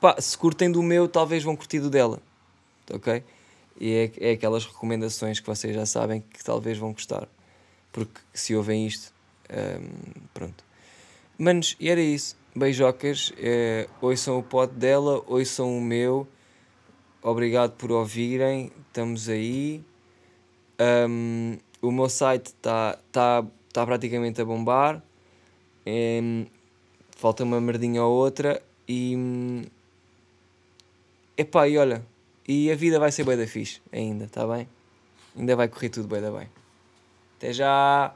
pá, 0.01 0.19
se 0.19 0.35
curtem 0.35 0.71
do 0.71 0.81
meu, 0.81 1.07
talvez 1.07 1.43
vão 1.43 1.55
curtir 1.55 1.79
do 1.79 1.89
dela. 1.89 2.19
Ok? 2.91 3.23
E 3.79 3.93
é, 3.93 4.29
é 4.29 4.31
aquelas 4.31 4.65
recomendações 4.65 5.39
que 5.39 5.47
vocês 5.47 5.73
já 5.73 5.85
sabem 5.85 6.21
que 6.21 6.43
talvez 6.43 6.77
vão 6.77 6.91
gostar. 6.91 7.27
Porque 7.91 8.19
se 8.33 8.55
ouvem 8.55 8.85
isto, 8.85 9.13
hum, 9.49 10.21
pronto. 10.33 10.63
Manos, 11.37 11.75
e 11.79 11.89
era 11.89 12.01
isso. 12.01 12.35
Beijocas. 12.55 13.31
É, 13.37 13.87
ouçam 14.01 14.37
o 14.37 14.43
pote 14.43 14.73
dela, 14.73 15.23
ouçam 15.27 15.77
o 15.77 15.81
meu. 15.81 16.27
Obrigado 17.21 17.71
por 17.71 17.91
ouvirem. 17.91 18.71
Estamos 18.87 19.29
aí. 19.29 19.83
Um, 20.79 21.57
o 21.81 21.91
meu 21.91 22.09
site 22.09 22.47
está 22.47 22.97
tá, 23.11 23.45
tá 23.71 23.85
praticamente 23.85 24.41
a 24.41 24.45
bombar. 24.45 25.01
Um, 25.85 26.45
falta 27.11 27.43
uma 27.43 27.61
merdinha 27.61 28.03
ou 28.03 28.13
outra. 28.13 28.61
E. 28.87 29.15
Epá, 31.37 31.67
e 31.67 31.77
olha. 31.77 32.05
E 32.47 32.71
a 32.71 32.75
vida 32.75 32.99
vai 32.99 33.11
ser 33.11 33.23
bem 33.23 33.37
da 33.37 33.47
fixe 33.47 33.81
ainda, 33.91 34.25
está 34.25 34.45
bem? 34.47 34.67
Ainda 35.37 35.55
vai 35.55 35.67
correr 35.67 35.89
tudo 35.89 36.07
bem 36.07 36.21
da 36.21 36.31
bem. 36.31 36.49
Até 37.37 37.53
já! 37.53 38.13